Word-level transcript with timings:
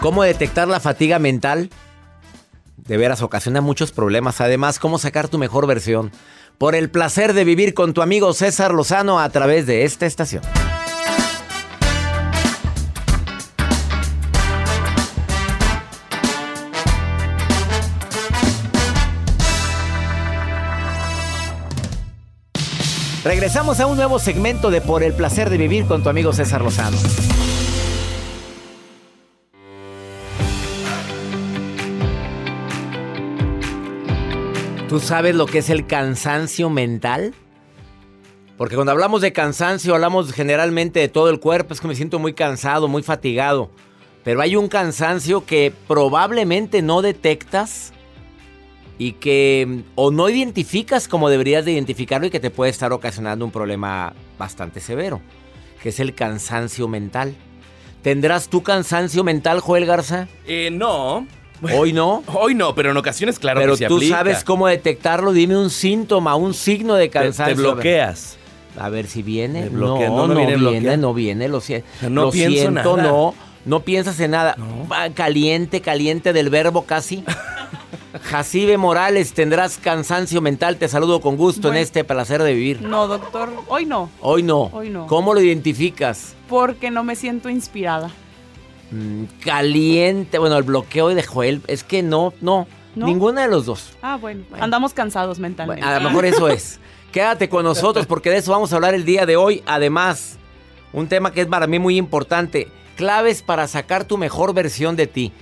¿Cómo 0.00 0.22
detectar 0.22 0.68
la 0.68 0.78
fatiga 0.78 1.18
mental? 1.18 1.70
De 2.76 2.96
veras 2.96 3.20
ocasiona 3.20 3.60
muchos 3.60 3.90
problemas. 3.90 4.40
Además, 4.40 4.78
cómo 4.78 4.98
sacar 4.98 5.26
tu 5.26 5.38
mejor 5.38 5.66
versión. 5.66 6.12
Por 6.56 6.76
el 6.76 6.88
placer 6.88 7.32
de 7.32 7.44
vivir 7.44 7.74
con 7.74 7.94
tu 7.94 8.00
amigo 8.00 8.32
César 8.32 8.72
Lozano 8.72 9.18
a 9.18 9.28
través 9.30 9.66
de 9.66 9.84
esta 9.84 10.06
estación. 10.06 10.42
Regresamos 23.24 23.80
a 23.80 23.86
un 23.86 23.96
nuevo 23.96 24.20
segmento 24.20 24.70
de 24.70 24.80
Por 24.80 25.02
el 25.02 25.12
placer 25.12 25.50
de 25.50 25.58
vivir 25.58 25.86
con 25.86 26.04
tu 26.04 26.08
amigo 26.08 26.32
César 26.32 26.62
Lozano. 26.62 26.96
¿Tú 34.88 35.00
sabes 35.00 35.34
lo 35.34 35.44
que 35.44 35.58
es 35.58 35.68
el 35.68 35.86
cansancio 35.86 36.70
mental? 36.70 37.34
Porque 38.56 38.74
cuando 38.74 38.90
hablamos 38.90 39.20
de 39.20 39.34
cansancio 39.34 39.94
hablamos 39.94 40.32
generalmente 40.32 40.98
de 40.98 41.08
todo 41.08 41.28
el 41.28 41.40
cuerpo, 41.40 41.74
es 41.74 41.80
que 41.82 41.88
me 41.88 41.94
siento 41.94 42.18
muy 42.18 42.32
cansado, 42.32 42.88
muy 42.88 43.02
fatigado. 43.02 43.70
Pero 44.24 44.40
hay 44.40 44.56
un 44.56 44.68
cansancio 44.68 45.44
que 45.44 45.74
probablemente 45.86 46.80
no 46.80 47.02
detectas 47.02 47.92
y 48.96 49.12
que 49.12 49.82
o 49.94 50.10
no 50.10 50.30
identificas 50.30 51.06
como 51.06 51.28
deberías 51.28 51.66
de 51.66 51.72
identificarlo 51.72 52.26
y 52.26 52.30
que 52.30 52.40
te 52.40 52.50
puede 52.50 52.70
estar 52.70 52.90
ocasionando 52.94 53.44
un 53.44 53.50
problema 53.50 54.14
bastante 54.38 54.80
severo, 54.80 55.20
que 55.82 55.90
es 55.90 56.00
el 56.00 56.14
cansancio 56.14 56.88
mental. 56.88 57.34
¿Tendrás 58.00 58.48
tu 58.48 58.62
cansancio 58.62 59.22
mental, 59.22 59.60
Joel 59.60 59.84
Garza? 59.84 60.28
Eh, 60.46 60.70
no. 60.72 61.26
¿Hoy 61.62 61.92
no? 61.92 62.22
Hoy 62.32 62.54
no, 62.54 62.74
pero 62.74 62.90
en 62.92 62.96
ocasiones, 62.96 63.38
claro 63.38 63.60
pero 63.60 63.72
que 63.72 63.78
se 63.78 63.86
tú 63.86 63.96
aplica. 63.96 64.16
sabes 64.16 64.44
cómo 64.44 64.66
detectarlo. 64.68 65.32
Dime 65.32 65.56
un 65.56 65.70
síntoma, 65.70 66.34
un 66.36 66.54
signo 66.54 66.94
de 66.94 67.06
Te, 67.08 67.10
cansancio. 67.10 67.56
te 67.56 67.60
bloqueas. 67.62 68.36
A 68.78 68.88
ver 68.90 69.06
si 69.08 69.22
viene. 69.22 69.68
No, 69.70 69.98
no, 69.98 70.08
no, 70.08 70.28
no 70.28 70.34
viene, 70.36 70.56
viene 70.56 70.96
no 70.96 71.12
viene, 71.14 71.48
lo, 71.48 71.60
sie- 71.60 71.82
No 72.02 72.26
lo 72.26 72.30
pienso 72.30 72.56
siento, 72.58 72.96
nada. 72.96 73.08
no. 73.08 73.34
No 73.64 73.80
piensas 73.80 74.18
en 74.20 74.30
nada. 74.30 74.54
No. 74.56 74.88
Va, 74.88 75.10
Caliente, 75.10 75.80
caliente 75.80 76.32
del 76.32 76.48
verbo 76.48 76.84
casi. 76.84 77.24
Jacibe 78.22 78.78
Morales, 78.78 79.32
tendrás 79.34 79.78
cansancio 79.78 80.40
mental. 80.40 80.76
Te 80.76 80.88
saludo 80.88 81.20
con 81.20 81.36
gusto 81.36 81.68
en 81.70 81.76
este 81.76 82.04
placer 82.04 82.42
de 82.42 82.54
vivir. 82.54 82.82
No, 82.82 83.06
doctor, 83.06 83.50
hoy 83.68 83.84
no, 83.84 84.10
Hoy 84.20 84.42
no. 84.42 84.70
Hoy 84.72 84.90
no. 84.90 85.06
¿Cómo 85.06 85.34
lo 85.34 85.40
identificas? 85.40 86.34
porque 86.48 86.90
no 86.90 87.04
me 87.04 87.14
siento 87.14 87.50
inspirada. 87.50 88.10
Mm, 88.90 89.24
caliente. 89.44 90.38
Bueno, 90.38 90.56
el 90.56 90.64
bloqueo 90.64 91.08
de 91.08 91.22
Joel. 91.22 91.62
Es 91.66 91.84
que 91.84 92.02
no, 92.02 92.32
no. 92.40 92.66
¿No? 92.94 93.06
Ninguna 93.06 93.42
de 93.42 93.48
los 93.48 93.66
dos. 93.66 93.96
Ah, 94.02 94.16
bueno, 94.16 94.44
andamos 94.58 94.92
cansados 94.92 95.38
mentalmente. 95.38 95.84
Bueno, 95.84 95.96
a 95.96 96.02
lo 96.02 96.08
mejor 96.08 96.24
eso 96.24 96.48
es. 96.48 96.80
Quédate 97.12 97.48
con 97.48 97.64
nosotros 97.64 98.06
porque 98.06 98.30
de 98.30 98.38
eso 98.38 98.52
vamos 98.52 98.72
a 98.72 98.76
hablar 98.76 98.94
el 98.94 99.04
día 99.04 99.24
de 99.24 99.36
hoy. 99.36 99.62
Además, 99.66 100.38
un 100.92 101.06
tema 101.06 101.32
que 101.32 101.42
es 101.42 101.46
para 101.46 101.66
mí 101.66 101.78
muy 101.78 101.96
importante. 101.96 102.68
Claves 102.96 103.42
para 103.42 103.68
sacar 103.68 104.04
tu 104.04 104.18
mejor 104.18 104.52
versión 104.52 104.96
de 104.96 105.06
ti. 105.06 105.32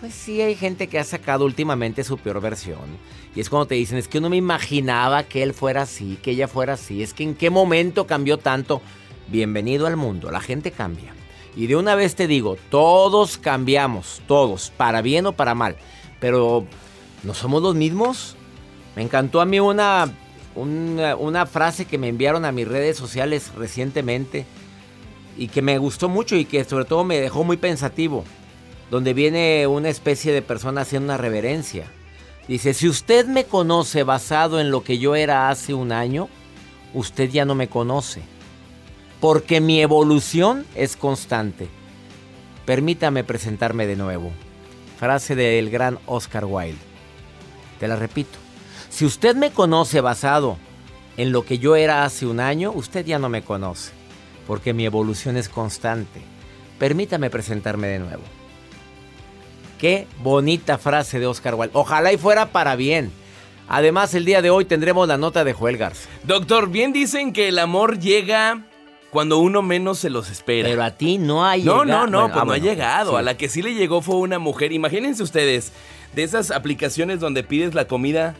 Pues 0.00 0.14
sí, 0.14 0.40
hay 0.40 0.54
gente 0.54 0.86
que 0.88 0.98
ha 0.98 1.04
sacado 1.04 1.44
últimamente 1.44 2.04
su 2.04 2.18
peor 2.18 2.40
versión. 2.40 2.98
Y 3.34 3.40
es 3.40 3.48
cuando 3.48 3.66
te 3.66 3.74
dicen, 3.76 3.98
es 3.98 4.08
que 4.08 4.18
uno 4.18 4.28
me 4.28 4.36
imaginaba 4.36 5.22
que 5.22 5.42
él 5.42 5.54
fuera 5.54 5.82
así, 5.82 6.18
que 6.22 6.32
ella 6.32 6.48
fuera 6.48 6.74
así. 6.74 7.02
Es 7.02 7.14
que 7.14 7.22
en 7.22 7.34
qué 7.34 7.50
momento 7.50 8.06
cambió 8.06 8.38
tanto. 8.38 8.82
Bienvenido 9.28 9.86
al 9.86 9.96
mundo, 9.96 10.30
la 10.30 10.40
gente 10.40 10.70
cambia. 10.70 11.14
Y 11.56 11.66
de 11.66 11.76
una 11.76 11.94
vez 11.94 12.14
te 12.14 12.26
digo, 12.26 12.56
todos 12.70 13.38
cambiamos, 13.38 14.22
todos, 14.26 14.72
para 14.76 15.02
bien 15.02 15.26
o 15.26 15.32
para 15.32 15.54
mal. 15.54 15.76
Pero, 16.20 16.66
¿no 17.22 17.34
somos 17.34 17.62
los 17.62 17.74
mismos? 17.74 18.36
Me 18.96 19.02
encantó 19.02 19.40
a 19.40 19.46
mí 19.46 19.58
una, 19.58 20.12
una, 20.54 21.16
una 21.16 21.46
frase 21.46 21.86
que 21.86 21.98
me 21.98 22.08
enviaron 22.08 22.44
a 22.44 22.52
mis 22.52 22.68
redes 22.68 22.96
sociales 22.96 23.50
recientemente 23.56 24.46
y 25.36 25.48
que 25.48 25.62
me 25.62 25.78
gustó 25.78 26.08
mucho 26.08 26.36
y 26.36 26.44
que 26.44 26.62
sobre 26.64 26.84
todo 26.84 27.04
me 27.04 27.20
dejó 27.20 27.44
muy 27.44 27.56
pensativo, 27.56 28.24
donde 28.90 29.14
viene 29.14 29.66
una 29.66 29.88
especie 29.88 30.32
de 30.32 30.42
persona 30.42 30.82
haciendo 30.82 31.06
una 31.06 31.16
reverencia. 31.16 31.86
Dice, 32.46 32.74
si 32.74 32.88
usted 32.88 33.26
me 33.26 33.44
conoce 33.44 34.02
basado 34.02 34.60
en 34.60 34.70
lo 34.70 34.82
que 34.82 34.98
yo 34.98 35.14
era 35.14 35.50
hace 35.50 35.72
un 35.72 35.92
año, 35.92 36.28
usted 36.94 37.30
ya 37.30 37.44
no 37.44 37.54
me 37.54 37.68
conoce, 37.68 38.22
porque 39.20 39.60
mi 39.60 39.80
evolución 39.80 40.66
es 40.74 40.96
constante. 40.96 41.68
Permítame 42.64 43.22
presentarme 43.22 43.86
de 43.86 43.96
nuevo. 43.96 44.32
Frase 44.98 45.34
del 45.34 45.70
gran 45.70 45.98
Oscar 46.06 46.44
Wilde. 46.46 46.78
Te 47.78 47.88
la 47.88 47.96
repito. 47.96 48.38
Si 48.88 49.04
usted 49.04 49.36
me 49.36 49.50
conoce 49.50 50.00
basado 50.00 50.56
en 51.16 51.32
lo 51.32 51.44
que 51.44 51.58
yo 51.58 51.76
era 51.76 52.04
hace 52.04 52.26
un 52.26 52.40
año, 52.40 52.72
usted 52.72 53.04
ya 53.04 53.18
no 53.18 53.28
me 53.28 53.42
conoce, 53.42 53.92
porque 54.46 54.72
mi 54.72 54.84
evolución 54.84 55.36
es 55.36 55.48
constante. 55.48 56.20
Permítame 56.78 57.30
presentarme 57.30 57.88
de 57.88 57.98
nuevo. 57.98 58.22
Qué 59.78 60.06
bonita 60.22 60.76
frase 60.76 61.18
de 61.18 61.26
Oscar 61.26 61.54
Wilde. 61.54 61.72
Ojalá 61.74 62.12
y 62.12 62.18
fuera 62.18 62.52
para 62.52 62.76
bien. 62.76 63.10
Además, 63.68 64.14
el 64.14 64.24
día 64.24 64.42
de 64.42 64.50
hoy 64.50 64.64
tendremos 64.64 65.06
la 65.06 65.16
nota 65.16 65.44
de 65.44 65.52
Joel 65.52 65.76
Garza. 65.76 66.08
Doctor, 66.24 66.70
bien 66.70 66.92
dicen 66.92 67.32
que 67.32 67.48
el 67.48 67.58
amor 67.58 67.98
llega 67.98 68.66
cuando 69.10 69.38
uno 69.38 69.62
menos 69.62 69.98
se 69.98 70.10
los 70.10 70.30
espera. 70.30 70.68
Pero 70.68 70.82
a 70.82 70.92
ti 70.92 71.18
no 71.18 71.44
ha 71.44 71.56
no, 71.56 71.84
llegado. 71.84 71.84
no, 71.84 72.06
no, 72.06 72.18
Bueno, 72.20 72.28
pues 72.28 72.32
ah, 72.32 72.34
no 72.34 72.40
ha 72.40 72.44
bueno, 72.44 72.64
llegado. 72.64 73.10
sí. 73.10 73.16
A 73.16 73.22
la 73.22 73.36
que 73.36 73.48
sí 73.48 73.62
le 73.62 73.74
llegó 73.74 74.02
fue 74.02 74.16
una 74.16 74.38
mujer. 74.38 74.72
Imagínense 74.72 75.22
ustedes, 75.22 75.72
de 76.14 76.22
esas 76.22 76.50
aplicaciones 76.50 77.20
donde 77.20 77.42
pides 77.42 77.74
la 77.74 77.86
comida 77.86 78.34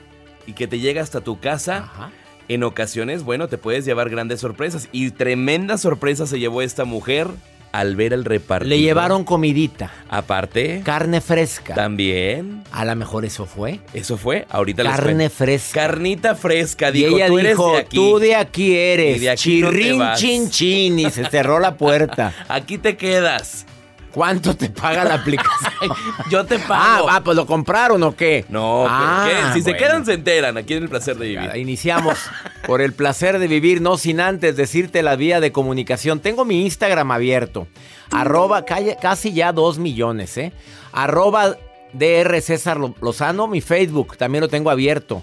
y 0.47 0.53
que 0.53 0.67
te 0.67 0.79
llega 0.79 1.03
hasta 1.03 1.21
tu 1.21 1.41
casa. 1.41 1.91
Ajá. 1.93 2.11
En 2.49 2.65
ocasiones, 2.65 3.23
bueno, 3.23 3.47
te 3.47 3.59
puedes 3.59 3.85
llevar 3.85 4.11
grandes 4.11 4.41
sorpresas. 4.41 4.89
Y 4.91 5.11
tremenda 5.13 5.79
sorpresa 5.79 6.27
se 6.27 6.41
llevó 6.41 6.63
esta 6.63 6.85
mujer 6.85 7.29
al 7.73 7.97
ver 7.97 8.13
el 8.13 8.25
repartidor. 8.25 8.69
Le 8.69 8.81
llevaron 8.81 9.25
comidita, 9.25 9.93
Aparte, 10.09 10.83
carne 10.85 11.21
fresca. 11.21 11.75
también. 11.75 12.63
A 12.73 12.85
lo 12.85 12.95
mejor 12.97 13.25
eso 13.25 13.47
fue. 13.47 13.81
Eso 13.95 14.17
fue. 14.17 14.47
Ahorita 14.51 14.83
Carne 14.83 15.29
fresca. 15.31 15.81
Carnita 15.87 16.35
fresca. 16.35 16.91
Y 16.91 16.93
Dijo, 16.93 17.17
ella 17.17 17.27
tú 17.29 17.39
eres 17.39 17.51
dijo, 17.53 17.73
de 17.73 17.79
aquí. 17.79 17.97
tú 17.97 18.19
de 18.19 18.35
aquí 18.37 18.77
eres. 18.77 19.17
Y 19.17 19.21
de 19.21 19.31
aquí 19.31 19.61
no 19.63 19.99
vas". 19.99 20.21
chin, 20.21 20.51
chin. 20.51 20.99
Y 20.99 21.11
se 21.11 21.25
cerró 21.31 21.59
la 21.61 21.77
puerta. 21.77 22.33
Aquí 22.49 22.79
te 22.79 22.97
quedas. 22.97 23.67
¿Cuánto 24.13 24.57
te 24.57 24.69
paga 24.71 25.05
la 25.05 25.15
aplicación? 25.15 25.93
Yo 26.31 26.45
te 26.45 26.57
ah, 26.57 26.65
pago. 26.67 27.09
ah, 27.11 27.21
pues 27.25 27.37
lo 27.37 27.47
compraron 27.47 28.03
o 28.03 28.15
qué. 28.17 28.45
No, 28.49 28.85
Ah, 28.89 29.29
¿qué? 29.29 29.53
si 29.55 29.63
se 29.63 29.77
quedan 29.77 30.05
se 30.05 30.15
enteran. 30.15 30.57
Aquí 30.57 30.75
en 30.75 30.83
el 30.85 30.89
placer 30.89 31.17
de 31.17 31.29
vivir. 31.29 31.57
Iniciamos 31.57 32.19
por 32.67 32.81
el 32.81 32.93
placer 32.93 33.39
de 33.39 33.47
vivir, 33.49 33.81
no 33.81 33.97
sin 33.99 34.21
antes 34.21 34.57
decirte 34.57 35.03
la 35.03 35.17
vía 35.17 35.41
de 35.41 35.53
comunicación. 35.53 36.21
Tengo 36.21 36.45
mi 36.45 36.63
Instagram 36.65 37.11
abierto. 37.13 37.67
Arroba 38.11 38.65
calle- 38.65 38.97
casi 39.01 39.33
ya 39.33 39.53
dos 39.53 39.79
millones, 39.79 40.37
¿eh? 40.39 40.53
Arroba 40.93 41.57
DR 41.93 42.41
César 42.41 42.79
Lo- 42.79 42.95
Lozano, 43.01 43.47
mi 43.47 43.61
Facebook 43.61 44.17
también 44.17 44.43
lo 44.43 44.49
tengo 44.49 44.71
abierto. 44.71 45.23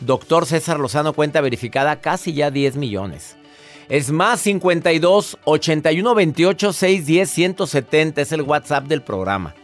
Doctor 0.00 0.46
César 0.46 0.78
Lozano, 0.80 1.12
cuenta 1.12 1.40
verificada, 1.40 2.00
casi 2.00 2.32
ya 2.32 2.50
10 2.50 2.76
millones. 2.76 3.36
Es 3.90 4.12
más 4.12 4.40
52 4.42 5.36
81 5.44 6.14
28 6.14 6.72
610 6.72 7.28
170. 7.30 8.20
Es 8.22 8.30
el 8.30 8.42
WhatsApp 8.42 8.86
del 8.86 9.02
programa. 9.02 9.56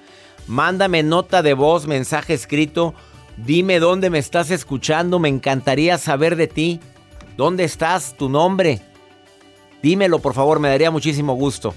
Mándame 0.48 1.04
nota 1.04 1.42
de 1.42 1.54
voz, 1.54 1.86
mensaje 1.86 2.34
escrito. 2.34 2.92
Dime 3.36 3.78
dónde 3.78 4.10
me 4.10 4.18
estás 4.18 4.50
escuchando. 4.50 5.20
Me 5.20 5.28
encantaría 5.28 5.96
saber 5.96 6.34
de 6.34 6.48
ti. 6.48 6.80
¿Dónde 7.36 7.62
estás? 7.62 8.16
¿Tu 8.16 8.28
nombre? 8.28 8.80
Dímelo, 9.80 10.18
por 10.18 10.34
favor, 10.34 10.58
me 10.58 10.70
daría 10.70 10.90
muchísimo 10.90 11.34
gusto. 11.34 11.72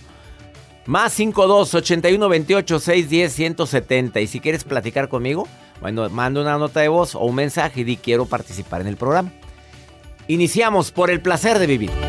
Más 0.88 1.14
52 1.14 1.76
81 1.76 2.30
28 2.30 2.80
610 2.80 3.32
170. 3.32 4.22
Y 4.22 4.28
si 4.28 4.40
quieres 4.40 4.64
platicar 4.64 5.08
conmigo, 5.08 5.48
bueno, 5.82 6.10
manda 6.10 6.42
una 6.42 6.58
nota 6.58 6.80
de 6.80 6.88
voz 6.88 7.14
o 7.14 7.20
un 7.20 7.36
mensaje 7.36 7.82
y 7.82 7.84
di 7.84 7.98
quiero 7.98 8.26
participar 8.26 8.82
en 8.82 8.88
el 8.88 8.98
programa. 8.98 9.32
Iniciamos 10.28 10.92
por 10.92 11.12
el 11.12 11.22
placer 11.22 11.60
de 11.60 11.68
vivir. 11.68 12.09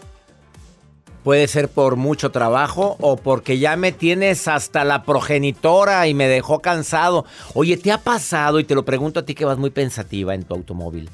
Puede 1.23 1.47
ser 1.47 1.69
por 1.69 1.97
mucho 1.97 2.31
trabajo 2.31 2.97
o 2.99 3.15
porque 3.15 3.59
ya 3.59 3.75
me 3.75 3.91
tienes 3.91 4.47
hasta 4.47 4.83
la 4.83 5.03
progenitora 5.03 6.07
y 6.07 6.15
me 6.15 6.27
dejó 6.27 6.61
cansado. 6.61 7.25
Oye, 7.53 7.77
¿te 7.77 7.91
ha 7.91 7.99
pasado? 7.99 8.59
Y 8.59 8.63
te 8.63 8.73
lo 8.73 8.85
pregunto 8.85 9.19
a 9.19 9.25
ti 9.25 9.35
que 9.35 9.45
vas 9.45 9.59
muy 9.59 9.69
pensativa 9.69 10.33
en 10.33 10.43
tu 10.43 10.55
automóvil 10.55 11.09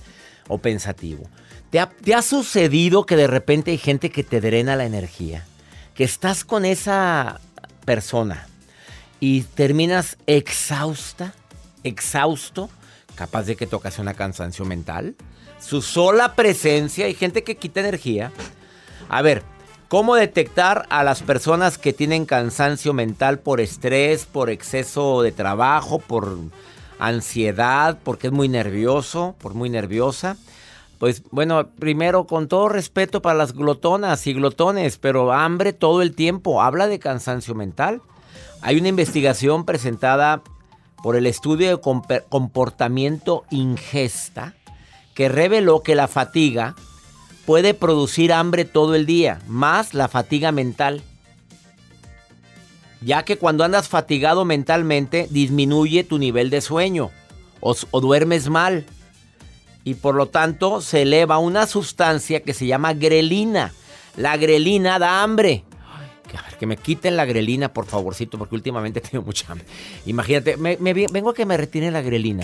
o 0.48 0.60
pensativo. 0.60 1.24
¿Te 1.72 1.82
ha, 1.82 1.90
¿Te 1.90 2.16
ha, 2.16 2.22
sucedido 2.22 3.06
que 3.06 3.18
de 3.18 3.28
repente 3.28 3.72
hay 3.72 3.78
gente 3.78 4.10
que 4.10 4.24
te 4.24 4.40
drena 4.40 4.78
la 4.78 4.86
energía? 4.86 5.46
Que 5.94 6.06
estás 6.06 6.46
con 6.46 6.64
esa 6.64 7.42
persona 7.84 8.48
y 9.20 9.42
terminas 9.42 10.18
exhausta, 10.26 11.34
exhausto, 11.84 12.70
capaz 13.16 13.44
de 13.44 13.58
que 13.58 13.68
te 13.68 13.76
ocasiona 13.76 14.14
cansancio 14.14 14.64
mental. 14.64 15.16
Su 15.60 15.82
sola 15.82 16.36
presencia, 16.36 17.08
hay 17.08 17.14
gente 17.14 17.44
que 17.44 17.58
quita 17.58 17.82
energía. 17.82 18.32
A 19.10 19.22
ver, 19.22 19.44
¿Cómo 19.88 20.16
detectar 20.16 20.86
a 20.90 21.02
las 21.06 21.22
personas 21.22 21.78
que 21.78 21.94
tienen 21.94 22.26
cansancio 22.26 22.92
mental 22.92 23.40
por 23.40 23.62
estrés, 23.62 24.26
por 24.26 24.50
exceso 24.50 25.22
de 25.22 25.32
trabajo, 25.32 26.00
por 26.00 26.38
ansiedad, 27.00 27.98
porque 28.04 28.28
es 28.28 28.34
muy 28.34 28.50
nervioso, 28.50 29.36
por 29.40 29.54
muy 29.54 29.70
nerviosa? 29.70 30.36
Pues 31.00 31.24
bueno, 31.32 31.70
primero 31.80 32.28
con 32.28 32.50
todo 32.50 32.68
respeto 32.68 33.22
para 33.22 33.38
las 33.38 33.54
glotonas 33.54 34.28
y 34.28 34.34
glotones, 34.34 34.98
pero 34.98 35.32
hambre 35.32 35.72
todo 35.72 36.02
el 36.02 36.16
tiempo, 36.16 36.62
habla 36.62 36.88
de 36.88 37.00
cansancio 37.00 37.56
mental. 37.56 38.02
Hay 38.62 38.78
una 38.78 38.90
investigación 38.90 39.64
presentada 39.64 40.42
por 41.02 41.16
el 41.16 41.26
estudio 41.26 41.70
de 41.78 42.22
comportamiento 42.28 43.46
ingesta 43.52 44.54
que 45.14 45.30
reveló 45.30 45.82
que 45.82 45.96
la 45.96 46.10
fatiga 46.10 46.76
puede 47.48 47.74
producir 47.74 48.34
hambre 48.34 48.66
todo 48.66 48.94
el 48.94 49.06
día, 49.06 49.40
más 49.48 49.94
la 49.94 50.10
fatiga 50.10 50.52
mental. 50.52 51.02
Ya 53.00 53.24
que 53.24 53.38
cuando 53.38 53.64
andas 53.64 53.88
fatigado 53.88 54.44
mentalmente, 54.44 55.30
disminuye 55.32 56.04
tu 56.04 56.20
nivel 56.20 56.50
de 56.50 56.60
sueño 56.60 57.10
o, 57.62 57.74
duermes 58.02 58.50
mal. 58.50 58.86
Y 59.86 59.94
por 59.94 60.16
lo 60.16 60.26
tanto 60.26 60.82
se 60.82 61.04
eleva 61.04 61.38
una 61.38 61.68
sustancia 61.68 62.44
que 62.44 62.54
se 62.54 62.68
llama 62.68 62.94
grelina. 62.94 63.72
La 64.18 64.36
grelina 64.36 65.00
da 65.00 65.24
hambre. 65.24 65.64
Que 66.60 66.66
me 66.66 66.78
quiten 66.78 67.16
la 67.18 67.26
grelina, 67.26 67.74
por 67.74 67.86
favorcito, 67.86 68.38
porque 68.38 68.56
últimamente 68.56 69.02
tengo 69.12 69.24
mucha 69.24 69.52
hambre. 69.52 69.66
Imagínate, 70.06 70.58
me, 70.58 70.76
vengo 70.76 71.30
a 71.30 71.34
que 71.34 71.46
me 71.46 71.58
retiren 71.58 71.94
la 71.94 72.02
grelina. 72.02 72.44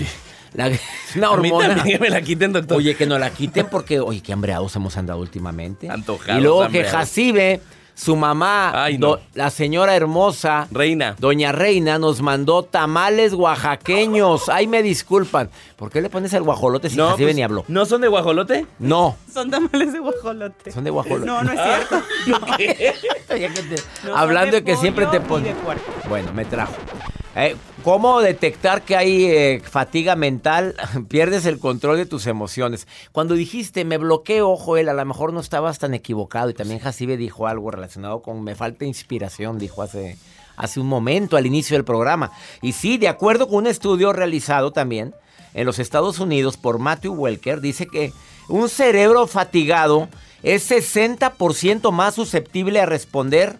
La, 0.53 0.71
una 1.15 1.31
hormona. 1.31 1.83
que 1.83 1.99
me 1.99 2.09
la 2.09 2.21
quiten, 2.21 2.53
doctor. 2.53 2.77
Oye, 2.77 2.95
que 2.95 3.05
no 3.05 3.17
la 3.17 3.31
quiten 3.31 3.67
porque, 3.69 3.99
oye, 3.99 4.21
qué 4.21 4.33
hambreados 4.33 4.75
hemos 4.75 4.97
andado 4.97 5.19
últimamente. 5.19 5.89
Antojados. 5.89 6.39
Y 6.39 6.43
luego 6.43 6.67
que 6.69 6.83
Jacibe, 6.83 7.61
su 7.95 8.15
mamá, 8.15 8.87
la 9.33 9.49
señora 9.49 9.95
hermosa. 9.95 10.67
Reina. 10.71 11.15
Doña 11.19 11.51
Reina 11.51 11.99
nos 11.99 12.21
mandó 12.21 12.63
tamales 12.63 13.33
oaxaqueños. 13.33 14.49
Ay, 14.49 14.67
me 14.67 14.81
disculpan. 14.81 15.49
¿Por 15.75 15.91
qué 15.91 16.01
le 16.01 16.09
pones 16.09 16.33
el 16.33 16.43
guajolote 16.43 16.89
si 16.89 16.97
no, 16.97 17.09
Jacibe 17.09 17.27
pues, 17.27 17.35
ni 17.35 17.43
habló? 17.43 17.65
¿No 17.67 17.85
son 17.85 18.01
de 18.01 18.07
guajolote? 18.07 18.65
No. 18.79 19.15
Son 19.31 19.49
tamales 19.49 19.93
de 19.93 19.99
guajolote. 19.99 20.71
Son 20.71 20.83
de 20.83 20.89
guajolote. 20.89 21.25
No, 21.25 21.43
no 21.43 21.51
es 21.51 21.59
cierto. 21.61 22.01
Hablando 24.15 24.55
de, 24.55 24.63
que 24.63 24.75
siempre 24.77 25.05
te 25.07 25.19
pones. 25.21 25.55
Bueno, 26.07 26.33
me 26.33 26.45
trajo. 26.45 26.73
Eh, 27.35 27.55
¿Cómo 27.83 28.21
detectar 28.21 28.83
que 28.83 28.95
hay 28.95 29.25
eh, 29.25 29.61
fatiga 29.63 30.15
mental? 30.15 30.75
Pierdes 31.07 31.45
el 31.45 31.59
control 31.59 31.97
de 31.97 32.05
tus 32.05 32.27
emociones. 32.27 32.87
Cuando 33.11 33.33
dijiste, 33.33 33.85
me 33.85 33.97
bloqueo, 33.97 34.55
Joel, 34.55 34.89
a 34.89 34.93
lo 34.93 35.03
mejor 35.03 35.33
no 35.33 35.39
estabas 35.39 35.79
tan 35.79 35.95
equivocado. 35.95 36.49
Y 36.49 36.53
también 36.53 36.79
Jacibe 36.79 37.17
dijo 37.17 37.47
algo 37.47 37.71
relacionado 37.71 38.21
con 38.21 38.43
me 38.43 38.55
falta 38.55 38.85
inspiración, 38.85 39.57
dijo 39.57 39.81
hace, 39.81 40.17
hace 40.55 40.79
un 40.79 40.87
momento 40.87 41.35
al 41.35 41.47
inicio 41.47 41.75
del 41.75 41.85
programa. 41.85 42.31
Y 42.61 42.73
sí, 42.73 42.97
de 42.97 43.07
acuerdo 43.07 43.47
con 43.47 43.57
un 43.57 43.67
estudio 43.67 44.13
realizado 44.13 44.71
también 44.71 45.15
en 45.55 45.65
los 45.65 45.79
Estados 45.79 46.19
Unidos 46.19 46.57
por 46.57 46.77
Matthew 46.77 47.13
Welker, 47.13 47.61
dice 47.61 47.87
que 47.87 48.13
un 48.47 48.69
cerebro 48.69 49.25
fatigado 49.25 50.07
es 50.43 50.69
60% 50.69 51.91
más 51.91 52.13
susceptible 52.13 52.79
a 52.79 52.85
responder 52.85 53.57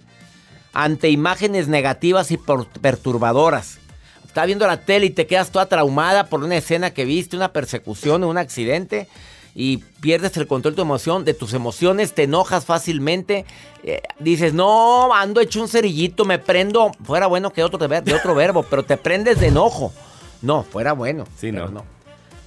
ante 0.73 1.09
imágenes 1.09 1.67
negativas 1.67 2.31
y 2.31 2.37
perturbadoras. 2.81 3.79
Estás 4.25 4.47
viendo 4.47 4.65
la 4.65 4.77
tele 4.77 5.05
y 5.05 5.11
te 5.11 5.27
quedas 5.27 5.51
toda 5.51 5.67
traumada 5.67 6.25
por 6.25 6.43
una 6.43 6.57
escena 6.57 6.91
que 6.91 7.05
viste, 7.05 7.35
una 7.35 7.53
persecución, 7.53 8.23
un 8.23 8.39
accidente 8.39 9.07
y 9.55 9.77
pierdes 9.77 10.35
el 10.37 10.47
control 10.47 10.73
de 10.73 10.77
tu 10.77 10.81
emoción, 10.81 11.25
de 11.25 11.33
tus 11.35 11.53
emociones, 11.53 12.13
te 12.13 12.23
enojas 12.23 12.65
fácilmente, 12.65 13.45
eh, 13.83 14.01
dices, 14.19 14.53
no, 14.53 15.13
ando 15.13 15.41
hecho 15.41 15.61
un 15.61 15.67
cerillito, 15.67 16.25
me 16.25 16.39
prendo, 16.39 16.91
fuera 17.03 17.27
bueno 17.27 17.53
que 17.53 17.63
otro 17.63 17.87
de, 17.87 18.13
otro 18.13 18.33
verbo, 18.33 18.63
pero 18.63 18.83
te 18.83 18.97
prendes 18.97 19.39
de 19.39 19.47
enojo. 19.47 19.93
No, 20.41 20.63
fuera 20.63 20.93
bueno. 20.93 21.25
Sí, 21.37 21.51
no. 21.51 21.67
no. 21.67 21.85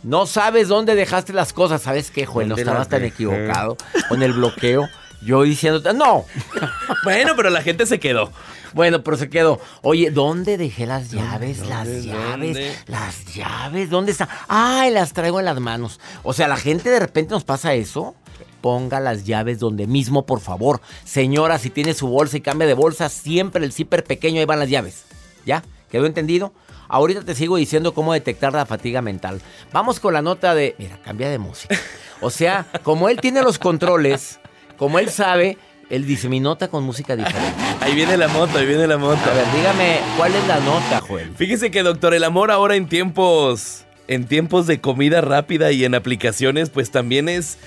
No 0.03 0.27
sabes 0.27 0.69
dónde 0.69 0.95
dejaste 0.95 1.33
las 1.33 1.53
cosas, 1.53 1.83
¿sabes 1.83 2.11
qué, 2.11 2.27
Joel? 2.27 2.49
No 2.49 2.57
estabas 2.57 2.89
tan 2.89 3.05
equivocado 3.05 3.77
con 4.09 4.23
el 4.23 4.33
bloqueo. 4.33 4.89
Yo 5.23 5.43
diciendo, 5.43 5.93
no. 5.93 6.25
bueno, 7.05 7.33
pero 7.37 7.51
la 7.51 7.63
gente 7.63 7.87
se 7.87 7.99
quedó. 7.99 8.31
Bueno, 8.73 9.03
pero 9.03 9.17
se 9.17 9.31
quedó. 9.31 9.61
Oye, 9.83 10.11
¿dónde 10.11 10.59
dejé 10.59 10.87
las 10.87 11.11
llaves? 11.11 11.67
las 11.67 12.05
llaves. 12.05 12.85
Las 12.87 13.35
llaves. 13.35 13.91
¿Dónde 13.91 14.13
están? 14.13 14.29
Ay, 14.49 14.91
las 14.91 15.13
traigo 15.13 15.39
en 15.39 15.47
las 15.47 15.59
manos. 15.61 15.99
O 16.23 16.33
sea, 16.33 16.47
la 16.49 16.57
gente 16.57 16.91
de 16.91 17.01
repente 17.01 17.33
nos 17.33 17.45
pasa 17.45 17.75
eso. 17.75 18.15
Ponga 18.61 19.01
las 19.01 19.25
llaves 19.25 19.59
donde 19.59 19.87
mismo, 19.87 20.27
por 20.27 20.41
favor. 20.41 20.81
Señora, 21.05 21.59
si 21.59 21.71
tiene 21.71 21.95
su 21.95 22.09
bolsa 22.09 22.37
y 22.37 22.41
cambia 22.41 22.67
de 22.67 22.75
bolsa, 22.75 23.09
siempre 23.09 23.65
el 23.65 23.73
zipper 23.73 24.05
pequeño, 24.05 24.41
ahí 24.41 24.47
van 24.47 24.59
las 24.59 24.69
llaves. 24.69 25.05
¿Ya? 25.47 25.63
¿Quedó 25.91 26.07
entendido? 26.07 26.53
Ahorita 26.89 27.23
te 27.23 27.35
sigo 27.35 27.57
diciendo 27.57 27.95
cómo 27.95 28.13
detectar 28.13 28.53
la 28.53 28.67
fatiga 28.67 29.03
mental. 29.03 29.41
Vamos 29.73 30.01
con 30.01 30.15
la 30.15 30.23
nota 30.23 30.55
de. 30.55 30.75
Mira, 30.79 30.99
cambia 31.03 31.31
de 31.31 31.39
música. 31.39 31.77
O 32.21 32.31
sea, 32.31 32.67
como 32.83 33.09
él 33.09 33.21
tiene 33.21 33.43
los 33.43 33.59
controles 33.59 34.39
como 34.77 34.99
él 34.99 35.11
sabe, 35.11 35.59
él 35.91 36.07
dice, 36.07 36.29
mi 36.29 36.41
nota 36.41 36.69
con 36.69 36.85
música 36.85 37.17
diferente. 37.17 37.63
Ahí 37.81 37.95
viene 37.95 38.17
la 38.17 38.27
moto, 38.29 38.59
ahí 38.59 38.67
viene 38.67 38.87
la 38.89 38.97
moto. 38.97 39.21
A 39.31 39.35
ver, 39.35 39.45
dígame, 39.55 39.99
¿cuál 40.17 40.35
es 40.35 40.47
la 40.49 40.59
nota, 40.59 41.01
Joel? 41.01 41.31
Fíjese 41.37 41.71
que, 41.71 41.85
doctor, 41.85 42.15
el 42.15 42.25
amor 42.25 42.51
ahora 42.51 42.75
en 42.75 42.89
tiempos... 42.89 43.85
En 44.09 44.25
tiempos 44.25 44.69
de 44.69 44.81
comida 44.81 45.21
rápida 45.21 45.73
y 45.73 45.85
en 45.85 45.95
aplicaciones, 45.95 46.71
pues 46.71 46.91
también 46.91 47.29
es... 47.29 47.59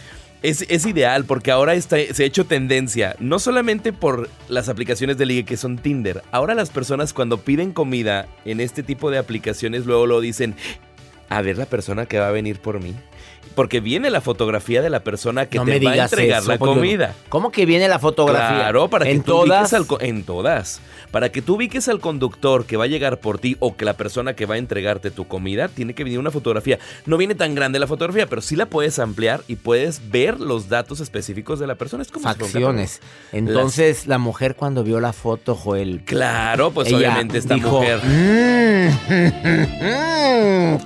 Es, 0.41 0.85
ideal 0.85 1.25
porque 1.25 1.51
ahora 1.51 1.73
está, 1.73 1.97
se 2.13 2.23
ha 2.23 2.25
hecho 2.25 2.45
tendencia, 2.45 3.17
no 3.19 3.39
solamente 3.39 3.91
por 3.91 4.29
las 4.47 4.69
aplicaciones 4.69 5.17
de 5.17 5.25
ligue 5.25 5.43
que 5.43 5.57
son 5.57 5.77
Tinder, 5.77 6.23
ahora 6.31 6.53
las 6.55 6.69
personas 6.69 7.11
cuando 7.11 7.41
piden 7.41 7.73
comida 7.73 8.25
en 8.45 8.61
este 8.61 8.81
tipo 8.81 9.11
de 9.11 9.17
aplicaciones 9.17 9.85
luego 9.85 10.05
lo 10.07 10.21
dicen, 10.21 10.55
a 11.27 11.41
ver 11.41 11.57
la 11.57 11.65
persona 11.65 12.05
que 12.05 12.19
va 12.19 12.29
a 12.29 12.31
venir 12.31 12.59
por 12.59 12.81
mí. 12.81 12.95
Porque 13.55 13.81
viene 13.81 14.09
la 14.09 14.21
fotografía 14.21 14.81
de 14.81 14.89
la 14.89 15.01
persona 15.01 15.47
que 15.47 15.59
te 15.59 15.79
va 15.79 15.91
a 15.91 16.03
entregar 16.03 16.45
la 16.45 16.57
comida. 16.57 17.13
¿Cómo 17.29 17.51
que 17.51 17.65
viene 17.65 17.87
la 17.87 17.99
fotografía? 17.99 18.57
Claro, 18.57 18.89
para 18.89 19.05
que 19.05 19.11
¿En 19.11 19.23
todas? 19.23 19.73
en 19.99 20.23
todas. 20.23 20.81
Para 21.11 21.29
que 21.29 21.41
tú 21.41 21.55
ubiques 21.55 21.89
al 21.89 21.99
conductor 21.99 22.65
que 22.65 22.77
va 22.77 22.85
a 22.85 22.87
llegar 22.87 23.19
por 23.19 23.39
ti 23.39 23.57
o 23.59 23.75
que 23.75 23.83
la 23.83 23.93
persona 23.93 24.35
que 24.35 24.45
va 24.45 24.55
a 24.55 24.57
entregarte 24.59 25.11
tu 25.11 25.27
comida, 25.27 25.67
tiene 25.67 25.93
que 25.93 26.03
venir 26.03 26.19
una 26.19 26.31
fotografía. 26.31 26.79
No 27.05 27.17
viene 27.17 27.35
tan 27.35 27.55
grande 27.55 27.79
la 27.79 27.87
fotografía, 27.87 28.27
pero 28.27 28.41
sí 28.41 28.55
la 28.55 28.67
puedes 28.67 28.99
ampliar 28.99 29.41
y 29.47 29.55
puedes 29.55 30.11
ver 30.11 30.39
los 30.39 30.69
datos 30.69 30.99
específicos 30.99 31.59
de 31.59 31.67
la 31.67 31.75
persona. 31.75 32.03
Es 32.03 32.11
como 32.11 32.23
Facciones. 32.23 33.01
Entonces, 33.31 34.07
la 34.07 34.19
mujer 34.19 34.55
cuando 34.55 34.83
vio 34.83 34.99
la 34.99 35.13
foto, 35.13 35.55
Joel. 35.55 36.01
Claro, 36.05 36.71
pues 36.71 36.93
obviamente 36.93 37.39
esta 37.39 37.57
mujer. 37.57 37.99
Mm, 38.03 38.89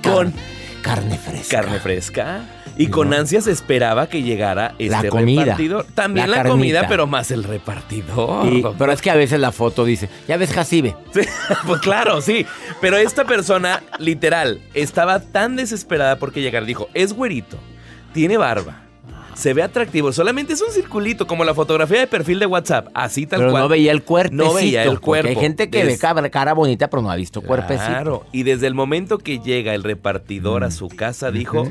con 0.02 0.32
carne 0.84 1.16
fresca. 1.18 1.62
Carne 1.62 1.80
fresca. 1.80 2.42
Y 2.76 2.88
con 2.88 3.14
ansias 3.14 3.46
esperaba 3.46 4.08
que 4.08 4.22
llegara 4.22 4.74
este 4.78 4.90
la 4.90 5.08
comida, 5.08 5.44
repartidor. 5.44 5.86
También 5.94 6.30
la, 6.30 6.44
comida, 6.44 6.86
pero 6.88 7.06
más 7.06 7.30
el 7.30 7.42
repartidor. 7.44 8.76
pero 8.76 8.92
es 8.92 9.00
que 9.00 9.10
a 9.10 9.14
veces 9.14 9.40
la 9.40 9.50
foto 9.50 9.84
dice, 9.84 10.10
ya 10.28 10.36
ves 10.36 10.52
Jacibe. 10.52 10.94
pues 11.66 11.80
claro, 11.80 12.20
sí. 12.20 12.44
Pero 12.82 12.98
esta 12.98 13.24
persona, 13.24 13.82
literal, 13.98 14.60
estaba 14.74 15.20
tan 15.20 15.56
desesperada 15.56 16.16
porque 16.16 16.42
llegar. 16.42 16.66
Dijo, 16.66 16.90
es 16.92 17.14
güerito, 17.14 17.58
tiene 18.12 18.36
barba, 18.36 18.82
Se 19.34 19.52
ve 19.52 19.62
atractivo, 19.62 20.12
solamente 20.12 20.52
es 20.52 20.62
un 20.62 20.70
circulito, 20.72 21.26
como 21.26 21.44
la 21.44 21.54
fotografía 21.54 21.98
de 22.00 22.06
perfil 22.06 22.38
de 22.38 22.46
WhatsApp, 22.46 22.88
así 22.94 23.26
tal 23.26 23.40
Pero 23.40 23.50
cual. 23.50 23.62
no 23.64 23.68
veía 23.68 23.92
el 23.92 24.02
cuerpo. 24.02 24.34
No 24.34 24.54
veía 24.54 24.84
el 24.84 25.00
cuerpo. 25.00 25.28
Hay 25.28 25.36
gente 25.36 25.68
que 25.70 25.84
Des- 25.84 26.00
ve 26.00 26.30
cara, 26.30 26.52
bonita, 26.54 26.88
pero 26.88 27.02
no 27.02 27.10
ha 27.10 27.16
visto 27.16 27.42
cuerpecito. 27.42 27.86
Claro, 27.88 28.26
y 28.32 28.44
desde 28.44 28.66
el 28.66 28.74
momento 28.74 29.18
que 29.18 29.40
llega 29.40 29.74
el 29.74 29.82
repartidor 29.82 30.62
a 30.64 30.70
su 30.70 30.88
casa, 30.88 31.30
dijo, 31.30 31.68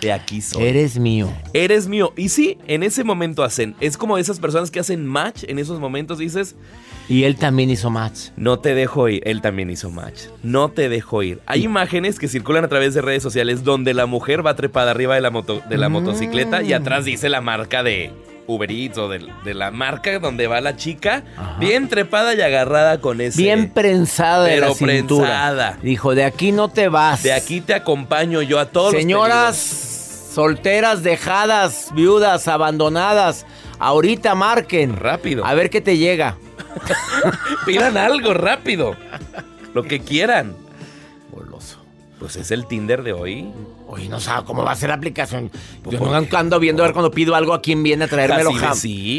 de 0.00 0.12
aquí 0.12 0.42
soy. 0.42 0.62
Eres 0.64 0.98
mío. 0.98 1.32
Eres 1.54 1.88
mío. 1.88 2.12
Y 2.16 2.28
sí, 2.28 2.58
en 2.66 2.82
ese 2.82 3.02
momento 3.04 3.42
hacen. 3.42 3.74
Es 3.80 3.96
como 3.96 4.18
esas 4.18 4.38
personas 4.38 4.70
que 4.70 4.78
hacen 4.78 5.06
match. 5.06 5.44
En 5.48 5.58
esos 5.58 5.80
momentos 5.80 6.18
dices, 6.18 6.54
Y 7.08 7.24
él 7.24 7.36
también 7.36 7.70
hizo 7.70 7.90
match. 7.90 8.30
no 8.36 8.58
te 8.58 8.74
dejo 8.74 9.08
ir. 9.08 9.22
Él 9.24 9.40
también 9.40 9.70
hizo 9.70 9.90
match. 9.90 10.22
No 10.42 10.70
te 10.70 10.88
dejo 10.88 11.22
ir. 11.22 11.40
Hay 11.46 11.62
imágenes 11.64 12.18
que 12.18 12.26
circulan 12.28 12.64
a 12.64 12.68
través 12.68 12.94
de 12.94 13.02
redes 13.02 13.22
sociales 13.22 13.62
donde 13.64 13.94
la 13.94 14.06
mujer 14.06 14.44
va 14.44 14.56
trepada 14.56 14.90
arriba 14.90 15.14
de 15.14 15.20
la, 15.20 15.30
moto, 15.30 15.62
de 15.68 15.76
la 15.78 15.88
Mm. 15.88 15.92
motocicleta 15.92 16.62
y 16.62 16.72
atrás 16.72 17.04
dice 17.04 17.28
la 17.28 17.40
marca 17.40 17.82
de 17.82 18.10
Uber 18.48 18.70
Eats 18.70 18.98
o 18.98 19.08
de, 19.08 19.26
de 19.44 19.54
la 19.54 19.70
marca 19.72 20.18
donde 20.18 20.46
va 20.46 20.60
la 20.60 20.76
chica. 20.76 21.22
Ajá. 21.36 21.56
Bien 21.58 21.88
trepada 21.88 22.34
y 22.34 22.40
agarrada 22.40 23.00
con 23.00 23.20
ese. 23.20 23.40
Bien 23.42 23.70
prensada 23.70 24.44
de 24.44 24.60
la 24.60 24.66
pero 24.66 24.74
cintura. 24.74 25.26
prensada. 25.28 25.78
Dijo, 25.82 26.14
de 26.14 26.24
aquí 26.24 26.52
no 26.52 26.68
te 26.68 26.88
vas. 26.88 27.22
De 27.22 27.32
aquí 27.32 27.60
te 27.60 27.74
acompaño 27.74 28.42
yo 28.42 28.58
a 28.60 28.66
todos 28.66 28.92
los 28.92 29.00
Señoras 29.02 30.30
solteras, 30.32 31.02
dejadas, 31.02 31.90
viudas, 31.94 32.46
abandonadas, 32.48 33.46
ahorita 33.78 34.34
marquen. 34.34 34.96
Rápido. 34.96 35.44
A 35.46 35.54
ver 35.54 35.70
qué 35.70 35.80
te 35.80 35.96
llega. 35.98 36.36
Pidan 37.66 37.96
algo 37.96 38.34
rápido. 38.34 38.96
Lo 39.74 39.82
que 39.82 40.00
quieran. 40.00 40.54
Goloso. 41.32 41.78
Pues 42.18 42.36
es 42.36 42.50
el 42.50 42.66
Tinder 42.66 43.02
de 43.02 43.12
hoy. 43.12 43.46
Oye, 43.88 44.08
no 44.08 44.18
sabe 44.20 44.44
cómo 44.46 44.64
va 44.64 44.72
a 44.72 44.74
ser 44.74 44.88
la 44.88 44.94
aplicación. 44.96 45.50
Yo 45.88 45.98
¿por 45.98 46.10
no 46.10 46.26
qué? 46.26 46.36
ando 46.36 46.58
viendo 46.58 46.82
a 46.82 46.86
ver 46.86 46.92
cuando 46.94 47.10
pido 47.10 47.34
algo 47.34 47.52
a 47.52 47.60
quién 47.60 47.82
viene 47.82 48.04
a 48.04 48.08
traérmelo. 48.08 48.52
Jacibe, 48.54 48.74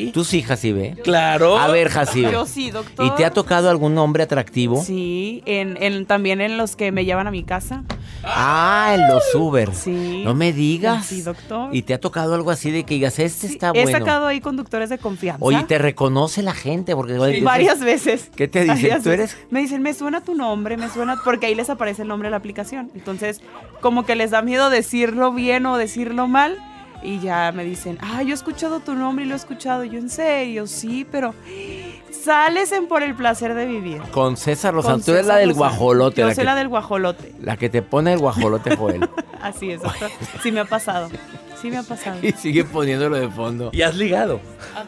sí. 0.06 0.12
Tú 0.14 0.24
sí, 0.26 0.42
Jacibe. 0.42 0.96
Claro. 1.04 1.58
A 1.60 1.68
ver, 1.68 1.90
Jacibe. 1.90 2.32
Yo 2.32 2.46
sí, 2.46 2.72
doctor. 2.72 3.06
¿Y 3.06 3.12
te 3.12 3.24
ha 3.24 3.32
tocado 3.32 3.70
algún 3.70 3.98
hombre 3.98 4.24
atractivo? 4.24 4.84
Sí, 4.84 5.44
en, 5.46 5.78
en- 5.82 6.06
también 6.06 6.42
en 6.42 6.58
los 6.58 6.76
que 6.76 6.92
me 6.92 7.06
llevan 7.06 7.28
a 7.28 7.32
mi 7.32 7.44
casa. 7.44 7.84
Ah, 8.24 8.94
en 8.96 9.08
los 9.08 9.24
Uber. 9.36 9.74
Sí. 9.74 10.24
No 10.26 10.34
me 10.34 10.54
digas. 10.54 11.06
Sí, 11.06 11.22
doctor. 11.22 11.74
¿Y 11.76 11.84
te 11.84 11.94
ha 11.94 12.00
tocado 12.00 12.34
algo 12.36 12.52
así 12.52 12.72
de 12.72 12.84
que 12.84 12.96
digas, 12.96 13.20
este 13.20 13.48
Sí, 13.48 13.54
está 13.54 13.70
He 13.74 13.84
bueno? 13.84 13.98
sacado 13.98 14.28
ahí 14.28 14.42
conductores 14.42 14.90
de 14.90 14.98
confianza. 14.98 15.44
Oye, 15.44 15.64
te 15.64 15.78
reconoce 15.78 16.42
la 16.42 16.54
gente 16.54 16.96
porque 16.96 17.18
oye, 17.18 17.42
Varias 17.42 17.80
veces. 17.80 18.30
¿Qué 18.36 18.48
te 18.48 18.64
dicen? 18.64 19.02
¿Tú 19.04 19.10
eres? 19.10 19.38
Me 19.50 19.60
dicen, 19.62 19.82
me 19.82 19.94
suena 19.94 20.22
tu 20.22 20.36
nombre, 20.36 20.78
me 20.78 20.90
suena. 20.90 21.22
Porque 21.24 21.46
ahí 21.48 21.56
les 21.56 21.70
aparece 21.70 22.02
el 22.02 22.08
nombre 22.08 22.28
de 22.28 22.32
la 22.32 22.38
aplicación. 22.38 22.92
Entonces, 22.96 23.42
como 23.82 24.06
que 24.06 24.16
les 24.16 24.32
da 24.32 24.42
miedo 24.42 24.70
decirlo 24.70 25.32
bien 25.32 25.66
o 25.66 25.78
decirlo 25.78 26.28
mal. 26.28 26.58
Y 27.04 27.20
ya 27.20 27.52
me 27.52 27.64
dicen, 27.64 28.00
ah, 28.02 28.24
yo 28.24 28.32
he 28.32 28.34
escuchado 28.34 28.80
tu 28.80 28.96
nombre 28.96 29.24
y 29.24 29.28
lo 29.28 29.36
he 29.36 29.38
escuchado. 29.38 29.84
Yo, 29.84 30.00
en 30.00 30.10
serio, 30.10 30.66
sí, 30.66 31.06
pero. 31.12 31.36
Sales 32.12 32.72
en 32.72 32.88
por 32.88 33.04
el 33.04 33.16
placer 33.16 33.54
de 33.54 33.66
vivir. 33.66 34.02
Con 34.12 34.38
César 34.38 34.74
Lozano. 34.74 35.00
Tú 35.04 35.12
eres 35.12 35.26
la 35.28 35.38
del 35.38 35.54
guajolote. 35.54 36.22
Yo 36.22 36.28
La 36.28 36.34
soy 36.36 36.42
que, 36.42 36.46
la 36.46 36.56
del 36.56 36.68
guajolote. 36.68 37.34
la 37.42 37.58
que 37.58 37.70
te 37.70 37.82
pone 37.82 38.14
el 38.14 38.20
guajolote 38.20 38.76
fue 38.76 38.96
él. 38.96 39.10
Así 39.42 39.72
es, 39.72 39.82
doctor. 39.82 40.10
Sí 40.42 40.52
me 40.52 40.62
ha 40.62 40.66
pasado. 40.66 41.10
Sí 41.62 41.72
me 41.72 41.78
ha 41.78 41.84
pasado. 41.84 42.20
y 42.22 42.32
sigue 42.34 42.64
poniéndolo 42.66 43.18
de 43.18 43.30
fondo. 43.30 43.70
Y 43.74 43.82
has 43.82 43.96
ligado. 43.96 44.40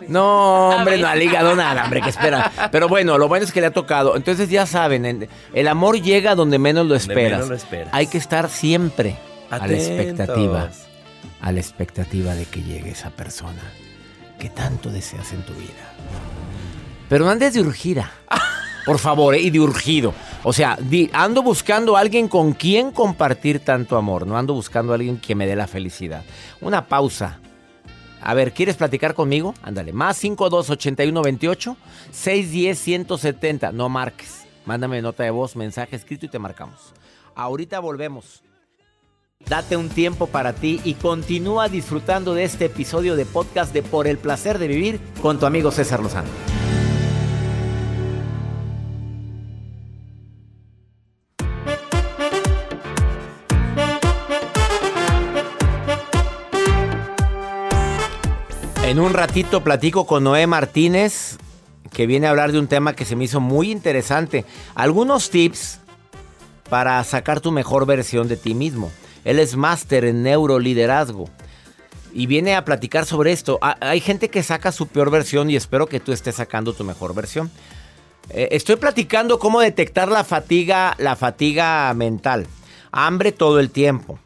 No, 0.07 0.69
hombre, 0.69 0.97
no 0.99 1.07
ha 1.07 1.15
ligado 1.15 1.55
nada, 1.55 1.83
hombre, 1.85 2.01
que 2.01 2.09
espera. 2.09 2.51
Pero 2.71 2.87
bueno, 2.87 3.17
lo 3.17 3.27
bueno 3.27 3.45
es 3.45 3.51
que 3.51 3.59
le 3.61 3.67
ha 3.67 3.71
tocado. 3.73 4.15
Entonces 4.15 4.49
ya 4.49 4.65
saben, 4.65 5.05
en- 5.05 5.27
el 5.53 5.67
amor 5.67 5.99
llega 6.01 6.35
donde 6.35 6.59
menos 6.59 6.85
lo 6.85 6.89
Donde 6.97 7.01
esperas. 7.13 7.31
menos 7.31 7.49
lo 7.49 7.55
esperas. 7.55 7.89
Hay 7.93 8.07
que 8.07 8.17
estar 8.19 8.49
siempre 8.49 9.15
a 9.49 9.57
la 9.65 9.73
expectativa. 9.73 10.69
A 11.41 11.51
la 11.51 11.59
expectativa 11.59 12.35
de 12.35 12.45
que 12.45 12.61
llegue 12.61 12.91
esa 12.91 13.09
persona 13.11 13.61
que 14.39 14.49
tanto 14.49 14.89
deseas 14.89 15.31
en 15.33 15.41
tu 15.43 15.53
vida. 15.53 15.88
Pero 17.09 17.25
no 17.25 17.31
andes 17.31 17.53
de 17.53 17.61
urgida. 17.61 18.11
Por 18.85 18.97
favor, 18.99 19.35
¿eh? 19.35 19.39
y 19.41 19.49
de 19.49 19.59
urgido. 19.59 20.13
O 20.43 20.53
sea, 20.53 20.77
di- 20.81 21.09
ando 21.13 21.43
buscando 21.43 21.97
a 21.97 21.99
alguien 21.99 22.27
con 22.27 22.53
quien 22.53 22.91
compartir 22.91 23.59
tanto 23.59 23.97
amor. 23.97 24.25
No 24.25 24.37
ando 24.37 24.53
buscando 24.53 24.93
a 24.93 24.95
alguien 24.95 25.19
que 25.19 25.35
me 25.35 25.45
dé 25.45 25.55
la 25.55 25.67
felicidad. 25.67 26.23
Una 26.61 26.87
pausa. 26.87 27.39
A 28.21 28.33
ver, 28.33 28.51
¿quieres 28.53 28.75
platicar 28.75 29.13
conmigo? 29.13 29.53
Ándale, 29.63 29.93
más 29.93 30.17
528128 30.17 31.77
610 32.11 32.79
170. 32.79 33.71
No 33.71 33.89
marques. 33.89 34.45
Mándame 34.65 35.01
nota 35.01 35.23
de 35.23 35.31
voz, 35.31 35.55
mensaje 35.55 35.95
escrito 35.95 36.25
y 36.25 36.29
te 36.29 36.39
marcamos. 36.39 36.93
Ahorita 37.35 37.79
volvemos. 37.79 38.43
Date 39.47 39.77
un 39.77 39.87
tiempo 39.89 40.27
para 40.27 40.51
ti 40.53 40.81
y 40.83 40.95
continúa 40.95 41.69
disfrutando 41.69 42.33
de 42.33 42.43
este 42.43 42.65
episodio 42.65 43.15
de 43.15 43.25
podcast 43.25 43.73
de 43.73 43.83
Por 43.83 44.05
el 44.07 44.17
placer 44.17 44.59
de 44.59 44.67
vivir 44.67 44.99
con 45.21 45.39
tu 45.39 45.45
amigo 45.45 45.71
César 45.71 46.01
Lozano. 46.01 46.27
Un 59.09 59.15
ratito 59.15 59.63
platico 59.63 60.05
con 60.05 60.23
Noé 60.23 60.45
Martínez, 60.45 61.37
que 61.91 62.05
viene 62.05 62.27
a 62.27 62.29
hablar 62.29 62.51
de 62.51 62.59
un 62.59 62.67
tema 62.67 62.93
que 62.95 63.05
se 63.05 63.15
me 63.15 63.23
hizo 63.23 63.39
muy 63.39 63.71
interesante. 63.71 64.45
Algunos 64.75 65.31
tips 65.31 65.79
para 66.69 67.03
sacar 67.03 67.39
tu 67.41 67.51
mejor 67.51 67.87
versión 67.87 68.27
de 68.27 68.37
ti 68.37 68.53
mismo. 68.53 68.91
Él 69.25 69.39
es 69.39 69.55
máster 69.55 70.05
en 70.05 70.21
neuroliderazgo 70.21 71.27
y 72.13 72.27
viene 72.27 72.55
a 72.55 72.63
platicar 72.65 73.05
sobre 73.07 73.31
esto. 73.31 73.57
Ha- 73.63 73.77
Hay 73.81 73.99
gente 73.99 74.29
que 74.29 74.43
saca 74.43 74.71
su 74.71 74.85
peor 74.85 75.09
versión 75.09 75.49
y 75.49 75.55
espero 75.55 75.87
que 75.87 75.99
tú 75.99 76.11
estés 76.11 76.35
sacando 76.35 76.73
tu 76.73 76.83
mejor 76.83 77.15
versión. 77.15 77.49
Eh, 78.29 78.49
estoy 78.51 78.75
platicando 78.75 79.39
cómo 79.39 79.59
detectar 79.59 80.09
la 80.09 80.23
fatiga, 80.23 80.93
la 80.99 81.15
fatiga 81.15 81.91
mental. 81.95 82.45
Hambre 82.91 83.31
todo 83.31 83.59
el 83.59 83.71
tiempo. 83.71 84.19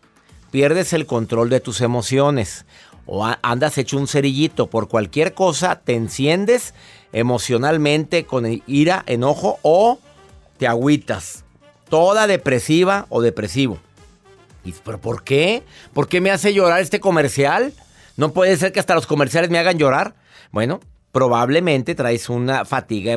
Pierdes 0.52 0.92
el 0.94 1.06
control 1.08 1.50
de 1.50 1.62
tus 1.62 1.80
emociones. 1.82 2.66
O 3.06 3.26
andas 3.42 3.78
hecho 3.78 3.98
un 3.98 4.08
cerillito. 4.08 4.68
Por 4.68 4.88
cualquier 4.88 5.34
cosa 5.34 5.82
te 5.84 5.96
enciendes 5.96 6.74
emocionalmente 7.12 8.26
con 8.26 8.46
ira, 8.66 9.04
enojo 9.08 9.60
o 9.62 10.00
te 10.58 10.68
agüitas. 10.68 11.44
Toda 11.90 12.28
depresiva 12.28 13.06
o 13.10 13.22
depresivo. 13.22 13.78
¿Y, 14.64 14.72
¿Pero 14.72 15.00
por 15.00 15.24
qué? 15.24 15.64
¿Por 15.94 16.08
qué 16.08 16.22
me 16.22 16.32
hace 16.32 16.54
llorar 16.54 16.82
este 16.82 17.00
comercial? 17.00 17.74
¿No 18.16 18.32
puede 18.32 18.56
ser 18.58 18.72
que 18.72 18.80
hasta 18.80 18.96
los 18.96 19.08
comerciales 19.08 19.50
me 19.50 19.60
hagan 19.60 19.78
llorar? 19.78 20.16
Bueno, 20.52 20.80
probablemente 21.12 21.96
traes 21.96 22.30
una 22.30 22.66
fatiga 22.66 23.16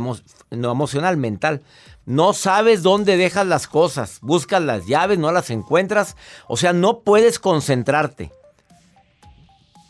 no 0.50 0.72
emocional, 0.72 1.16
mental. 1.16 1.62
No 2.04 2.32
sabes 2.34 2.82
dónde 2.82 3.16
dejas 3.16 3.46
las 3.46 3.66
cosas. 3.66 4.18
Buscas 4.22 4.62
las 4.62 4.86
llaves, 4.86 5.18
no 5.18 5.32
las 5.32 5.50
encuentras. 5.50 6.16
O 6.46 6.56
sea, 6.56 6.72
no 6.72 7.00
puedes 7.00 7.38
concentrarte. 7.38 8.30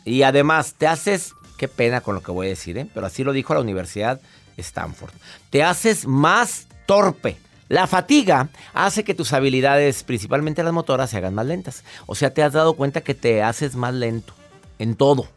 Y 0.07 0.23
además, 0.23 0.75
te 0.77 0.87
haces... 0.87 1.33
Qué 1.57 1.67
pena 1.67 2.01
con 2.01 2.13
lo 2.13 2.21
que 2.21 2.31
voy 2.31 2.45
a 2.45 2.49
decir, 2.51 2.77
¿eh? 2.77 2.87
Pero 2.93 3.07
así 3.07 3.23
lo 3.23 3.33
dijo 3.33 3.53
la 3.55 3.61
Universidad 3.61 4.21
Stanford. 4.57 5.11
Te 5.49 5.63
haces 5.63 6.05
más 6.05 6.67
torpe. 6.85 7.37
La 7.67 7.87
fatiga 7.87 8.49
hace 8.73 9.03
que 9.03 9.15
tus 9.15 9.33
habilidades, 9.33 10.03
principalmente 10.03 10.63
las 10.63 10.71
motoras, 10.71 11.09
se 11.09 11.17
hagan 11.17 11.33
más 11.33 11.47
lentas. 11.47 11.83
O 12.05 12.13
sea, 12.13 12.31
te 12.31 12.43
has 12.43 12.53
dado 12.53 12.75
cuenta 12.75 13.01
que 13.01 13.15
te 13.15 13.41
haces 13.41 13.75
más 13.75 13.93
lento 13.93 14.33
en 14.77 14.95
todo. 14.95 15.27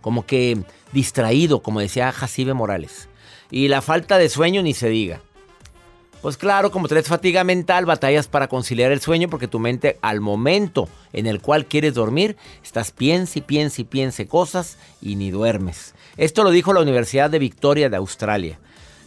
Como 0.00 0.26
que 0.26 0.60
distraído, 0.92 1.62
como 1.62 1.78
decía 1.78 2.10
Jacibe 2.10 2.52
Morales. 2.52 3.08
Y 3.50 3.68
la 3.68 3.80
falta 3.80 4.18
de 4.18 4.28
sueño 4.28 4.60
ni 4.62 4.74
se 4.74 4.88
diga. 4.88 5.20
Pues 6.22 6.36
claro, 6.36 6.70
como 6.70 6.86
traes 6.86 7.08
fatiga 7.08 7.44
mental, 7.44 7.86
batallas 7.86 8.28
para 8.28 8.46
conciliar 8.46 8.92
el 8.92 9.00
sueño 9.00 9.30
porque 9.30 9.48
tu 9.48 9.58
mente 9.58 9.98
al 10.02 10.20
momento 10.20 10.86
en 11.14 11.26
el 11.26 11.40
cual 11.40 11.64
quieres 11.64 11.94
dormir, 11.94 12.36
estás 12.62 12.90
piense 12.90 13.38
y 13.38 13.42
piense 13.42 13.82
y 13.82 13.84
piense 13.84 14.28
cosas 14.28 14.76
y 15.00 15.16
ni 15.16 15.30
duermes. 15.30 15.94
Esto 16.18 16.44
lo 16.44 16.50
dijo 16.50 16.74
la 16.74 16.80
Universidad 16.80 17.30
de 17.30 17.38
Victoria 17.38 17.88
de 17.88 17.96
Australia. 17.96 18.58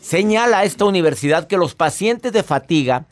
Señala 0.01 0.63
esta 0.63 0.85
universidad 0.85 1.45
que 1.45 1.57
los 1.57 1.75
pacientes 1.75 2.33
de 2.33 2.41
fatiga 2.41 3.05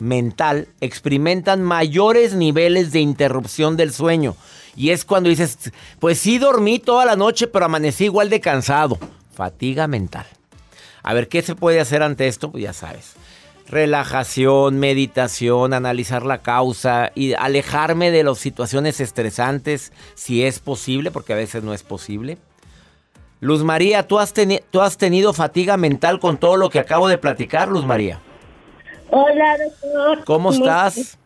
mental 0.00 0.66
experimentan 0.80 1.62
mayores 1.62 2.34
niveles 2.34 2.90
de 2.90 3.00
interrupción 3.00 3.76
del 3.76 3.92
sueño. 3.92 4.34
Y 4.74 4.90
es 4.90 5.04
cuando 5.04 5.28
dices, 5.28 5.70
pues 6.00 6.18
sí 6.18 6.38
dormí 6.38 6.80
toda 6.80 7.04
la 7.04 7.14
noche, 7.14 7.46
pero 7.46 7.66
amanecí 7.66 8.04
igual 8.04 8.30
de 8.30 8.40
cansado. 8.40 8.98
Fatiga 9.32 9.86
mental. 9.86 10.26
A 11.02 11.14
ver, 11.14 11.28
¿qué 11.28 11.42
se 11.42 11.54
puede 11.54 11.80
hacer 11.80 12.02
ante 12.02 12.28
esto? 12.28 12.50
Pues 12.50 12.62
ya 12.62 12.72
sabes. 12.72 13.14
Relajación, 13.68 14.78
meditación, 14.78 15.72
analizar 15.72 16.24
la 16.24 16.38
causa 16.38 17.12
y 17.14 17.34
alejarme 17.34 18.10
de 18.10 18.24
las 18.24 18.38
situaciones 18.38 19.00
estresantes 19.00 19.92
si 20.14 20.44
es 20.44 20.58
posible, 20.58 21.10
porque 21.10 21.32
a 21.32 21.36
veces 21.36 21.62
no 21.62 21.72
es 21.72 21.82
posible. 21.82 22.38
Luz 23.40 23.64
María, 23.64 24.06
¿tú 24.06 24.18
has, 24.18 24.32
¿tú 24.70 24.80
has 24.80 24.98
tenido 24.98 25.32
fatiga 25.32 25.76
mental 25.76 26.20
con 26.20 26.36
todo 26.38 26.56
lo 26.56 26.70
que 26.70 26.78
acabo 26.78 27.08
de 27.08 27.18
platicar, 27.18 27.68
Luz 27.68 27.84
María? 27.84 28.20
Hola, 29.14 29.58
doctor. 29.58 30.24
¿Cómo 30.24 30.52
estás? 30.52 31.18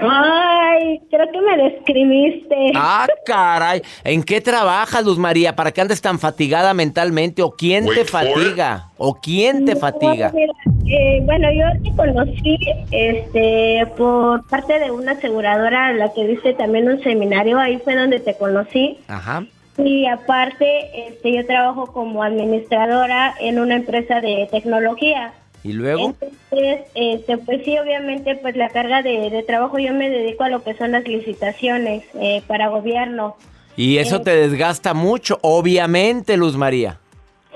Ay, 0.00 1.00
creo 1.10 1.30
que 1.30 1.40
me 1.40 1.62
describiste. 1.62 2.72
Ah, 2.74 3.06
caray. 3.24 3.82
¿En 4.02 4.24
qué 4.24 4.40
trabajas, 4.40 5.04
Luz 5.04 5.16
María? 5.16 5.54
¿Para 5.54 5.70
qué 5.70 5.80
andes 5.80 6.02
tan 6.02 6.18
fatigada 6.18 6.74
mentalmente? 6.74 7.42
¿O 7.42 7.52
quién 7.52 7.86
te 7.86 8.04
fatiga? 8.04 8.88
¿O 8.98 9.14
quién 9.14 9.64
te 9.64 9.76
fatiga? 9.76 10.32
Eh, 10.34 11.20
bueno, 11.22 11.46
yo 11.52 11.66
te 11.84 11.96
conocí 11.96 12.58
este, 12.90 13.86
por 13.96 14.44
parte 14.48 14.80
de 14.80 14.90
una 14.90 15.12
aseguradora 15.12 15.86
a 15.86 15.92
la 15.92 16.12
que 16.12 16.24
viste 16.24 16.54
también 16.54 16.88
un 16.88 17.00
seminario. 17.00 17.60
Ahí 17.60 17.78
fue 17.78 17.94
donde 17.94 18.18
te 18.18 18.34
conocí. 18.34 18.98
Ajá. 19.06 19.44
Y 19.78 20.04
aparte, 20.06 21.08
este, 21.08 21.32
yo 21.32 21.46
trabajo 21.46 21.92
como 21.92 22.24
administradora 22.24 23.36
en 23.38 23.60
una 23.60 23.76
empresa 23.76 24.20
de 24.20 24.48
tecnología. 24.50 25.32
¿Y 25.62 25.72
luego? 25.72 26.14
Entonces, 26.22 26.86
este, 26.94 27.36
pues 27.38 27.64
sí, 27.64 27.78
obviamente, 27.78 28.36
pues 28.36 28.56
la 28.56 28.70
carga 28.70 29.02
de, 29.02 29.44
trabajo 29.46 29.78
yo 29.78 29.92
me 29.92 30.08
dedico 30.08 30.44
a 30.44 30.48
lo 30.48 30.62
que 30.62 30.74
son 30.74 30.92
las 30.92 31.06
licitaciones 31.06 32.04
eh, 32.14 32.42
para 32.46 32.68
gobierno. 32.68 33.36
Y 33.76 33.98
eso 33.98 34.16
Eh, 34.16 34.20
te 34.20 34.36
desgasta 34.36 34.94
mucho, 34.94 35.38
obviamente, 35.42 36.36
Luz 36.36 36.56
María. 36.56 36.98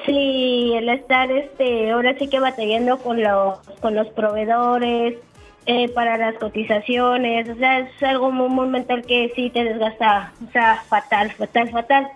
Sí, 0.06 0.72
el 0.76 0.88
estar, 0.90 1.30
este, 1.30 1.90
ahora 1.90 2.14
sí 2.18 2.28
que 2.28 2.38
batallando 2.40 2.98
con 2.98 3.22
los, 3.22 3.58
con 3.80 3.94
los 3.94 4.08
proveedores 4.08 5.14
eh, 5.64 5.88
para 5.88 6.18
las 6.18 6.34
cotizaciones, 6.34 7.48
o 7.48 7.54
sea, 7.54 7.78
es 7.78 8.02
algo 8.02 8.30
muy, 8.30 8.50
muy 8.50 8.68
mental 8.68 9.02
que 9.06 9.32
sí 9.34 9.48
te 9.48 9.64
desgasta, 9.64 10.32
o 10.46 10.52
sea, 10.52 10.82
fatal, 10.88 11.32
fatal, 11.32 11.70
fatal. 11.70 12.08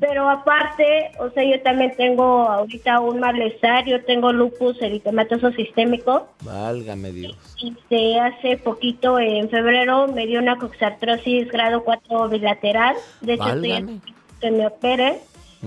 Pero 0.00 0.30
aparte, 0.30 1.12
o 1.18 1.28
sea, 1.30 1.44
yo 1.44 1.60
también 1.62 1.94
tengo 1.94 2.48
ahorita 2.48 3.00
un 3.00 3.20
malestar, 3.20 3.84
yo 3.86 4.02
tengo 4.04 4.32
lupus 4.32 4.80
eritematoso 4.80 5.52
sistémico. 5.52 6.26
Válgame 6.42 7.12
Dios. 7.12 7.36
Y 7.58 7.76
de 7.90 8.18
hace 8.18 8.56
poquito, 8.56 9.18
en 9.18 9.50
febrero, 9.50 10.08
me 10.08 10.26
dio 10.26 10.40
una 10.40 10.56
coxartrosis 10.56 11.48
grado 11.48 11.84
4 11.84 12.30
bilateral. 12.30 12.96
De 13.20 13.34
hecho, 13.34 13.48
estoy 13.48 14.00
que 14.40 14.50
me 14.50 14.66
opere 14.66 15.18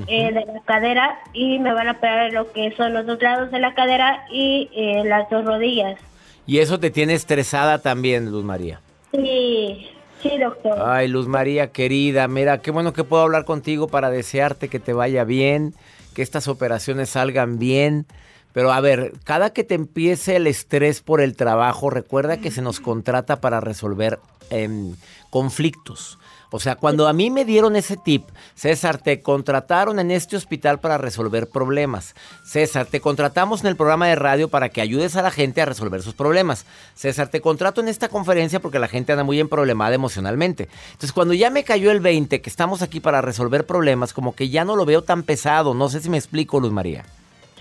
eh, 0.08 0.34
de 0.34 0.46
la 0.46 0.62
cadera 0.66 1.20
y 1.34 1.60
me 1.60 1.72
van 1.72 1.88
a 1.88 1.92
operar 1.92 2.34
lo 2.34 2.52
que 2.52 2.76
son 2.76 2.94
los 2.94 3.06
dos 3.06 3.22
lados 3.22 3.52
de 3.52 3.60
la 3.60 3.76
cadera 3.76 4.26
y 4.32 4.68
eh, 4.74 5.04
las 5.06 5.30
dos 5.30 5.46
rodillas. 5.46 6.00
Y 6.48 6.58
eso 6.58 6.80
te 6.80 6.90
tiene 6.90 7.14
estresada 7.14 7.80
también, 7.80 8.32
Luz 8.32 8.44
María. 8.44 8.82
Sí, 9.12 9.88
sí, 10.24 10.38
doctor. 10.40 10.80
Ay, 10.82 11.08
Luz 11.08 11.28
María, 11.28 11.72
querida, 11.72 12.28
mira, 12.28 12.60
qué 12.60 12.72
bueno 12.72 12.94
que 12.94 13.04
puedo 13.04 13.22
hablar 13.22 13.46
contigo 13.46 13.88
para 13.88 14.10
desearte 14.10 14.70
que 14.70 14.80
te 14.80 14.94
vaya 14.94 15.24
bien, 15.24 15.76
que 16.16 16.22
estas 16.22 16.48
operaciones 16.48 17.12
salgan 17.12 17.60
bien. 17.60 18.08
Pero 18.54 18.72
a 18.72 18.80
ver, 18.82 19.14
cada 19.24 19.52
que 19.52 19.64
te 19.64 19.76
empiece 19.76 20.36
el 20.36 20.48
estrés 20.48 21.02
por 21.02 21.22
el 21.22 21.36
trabajo, 21.36 21.90
recuerda 21.90 22.38
que 22.38 22.52
se 22.52 22.62
nos 22.62 22.80
contrata 22.80 23.42
para 23.42 23.60
resolver 23.60 24.20
em, 24.50 24.96
conflictos. 25.32 26.20
O 26.56 26.60
sea, 26.60 26.76
cuando 26.76 27.08
a 27.08 27.14
mí 27.14 27.32
me 27.32 27.46
dieron 27.46 27.76
ese 27.76 27.98
tip, 27.98 28.30
César, 28.54 29.00
te 29.00 29.24
contrataron 29.24 29.98
en 29.98 30.12
este 30.12 30.36
hospital 30.36 30.80
para 30.80 31.00
resolver 31.00 31.50
problemas. 31.50 32.14
César, 32.44 32.86
te 32.86 33.02
contratamos 33.02 33.62
en 33.62 33.68
el 33.70 33.76
programa 33.76 34.06
de 34.06 34.14
radio 34.14 34.50
para 34.50 34.70
que 34.70 34.80
ayudes 34.80 35.16
a 35.16 35.24
la 35.24 35.32
gente 35.32 35.64
a 35.64 35.66
resolver 35.66 36.04
sus 36.04 36.14
problemas. 36.14 36.68
César, 36.94 37.30
te 37.30 37.42
contrato 37.42 37.82
en 37.82 37.88
esta 37.88 38.08
conferencia 38.08 38.60
porque 38.60 38.78
la 38.78 38.88
gente 38.88 39.14
anda 39.14 39.24
muy 39.24 39.40
emproblemada 39.40 39.96
emocionalmente. 39.96 40.70
Entonces, 40.92 41.12
cuando 41.12 41.34
ya 41.34 41.50
me 41.50 41.64
cayó 41.64 41.90
el 41.90 42.02
20, 42.02 42.40
que 42.40 42.50
estamos 42.52 42.84
aquí 42.84 43.00
para 43.00 43.22
resolver 43.22 43.66
problemas, 43.66 44.14
como 44.14 44.36
que 44.36 44.50
ya 44.50 44.64
no 44.64 44.76
lo 44.76 44.86
veo 44.86 45.02
tan 45.02 45.24
pesado. 45.24 45.74
No 45.74 45.90
sé 45.90 46.02
si 46.02 46.12
me 46.12 46.18
explico, 46.18 46.60
Luz 46.60 46.72
María. 46.72 47.04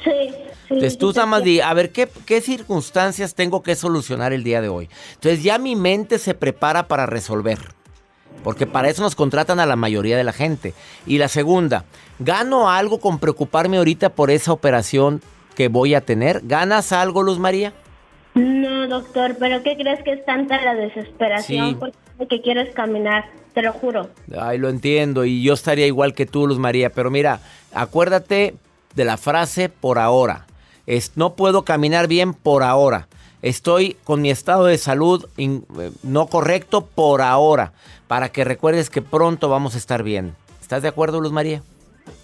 Sí. 0.05 0.35
Entonces 0.69 0.99
tú 0.99 1.13
nada 1.13 1.25
más 1.25 1.45
sí. 1.45 1.49
di, 1.49 1.61
a 1.61 1.73
ver, 1.73 1.93
¿qué, 1.93 2.11
¿qué 2.27 2.43
circunstancias 2.43 3.35
tengo 3.35 3.63
que 3.63 3.75
solucionar 3.75 4.35
el 4.35 4.45
día 4.45 4.61
de 4.61 4.69
hoy? 4.69 4.91
Entonces 5.15 5.43
ya 5.43 5.57
mi 5.57 5.77
mente 5.77 6.19
se 6.19 6.35
prepara 6.35 6.89
para 6.89 7.07
resolver. 7.07 7.59
Porque 8.43 8.67
para 8.67 8.89
eso 8.89 9.03
nos 9.03 9.15
contratan 9.15 9.61
a 9.61 9.67
la 9.67 9.77
mayoría 9.77 10.17
de 10.17 10.25
la 10.25 10.33
gente. 10.33 10.75
Y 11.07 11.19
la 11.19 11.29
segunda, 11.29 11.85
¿gano 12.19 12.71
algo 12.71 13.01
con 13.01 13.19
preocuparme 13.19 13.79
ahorita 13.79 14.11
por 14.11 14.31
esa 14.31 14.53
operación 14.53 15.23
que 15.55 15.69
voy 15.69 15.95
a 15.95 16.01
tener? 16.01 16.41
¿Ganas 16.45 16.93
algo, 16.93 17.23
Luz 17.23 17.39
María? 17.39 17.73
No, 18.35 18.89
doctor, 18.89 19.37
pero 19.39 19.63
¿qué 19.63 19.77
crees 19.77 20.03
que 20.03 20.13
es 20.13 20.25
tanta 20.25 20.61
la 20.63 20.75
desesperación? 20.75 21.79
Sí. 21.81 21.89
Porque 22.19 22.41
quieres 22.41 22.75
caminar, 22.75 23.25
te 23.53 23.63
lo 23.63 23.73
juro. 23.73 24.09
Ay, 24.39 24.59
lo 24.59 24.69
entiendo 24.69 25.25
y 25.25 25.43
yo 25.43 25.55
estaría 25.55 25.87
igual 25.87 26.15
que 26.15 26.27
tú, 26.27 26.47
Luz 26.47 26.59
María, 26.59 26.91
pero 26.91 27.11
mira, 27.11 27.41
acuérdate 27.75 28.55
de 28.95 29.05
la 29.05 29.17
frase 29.17 29.69
por 29.69 29.99
ahora. 29.99 30.47
Es, 30.87 31.13
no 31.17 31.35
puedo 31.35 31.65
caminar 31.65 32.09
bien 32.09 32.35
por 32.35 32.63
ahora. 32.63 33.09
Estoy 33.43 33.97
con 34.05 34.23
mi 34.23 34.31
estado 34.31 34.67
de 34.67 34.79
salud 34.79 35.27
in- 35.37 35.65
eh, 35.81 35.91
no 36.03 36.27
correcto 36.29 36.87
por 36.87 37.21
ahora, 37.23 37.73
para 38.09 38.31
que 38.31 38.45
recuerdes 38.45 38.89
que 38.89 39.03
pronto 39.03 39.49
vamos 39.49 39.75
a 39.75 39.79
estar 39.79 40.03
bien. 40.03 40.35
¿Estás 40.61 40.83
de 40.83 40.89
acuerdo, 40.89 41.21
Luz 41.21 41.33
María? 41.33 41.61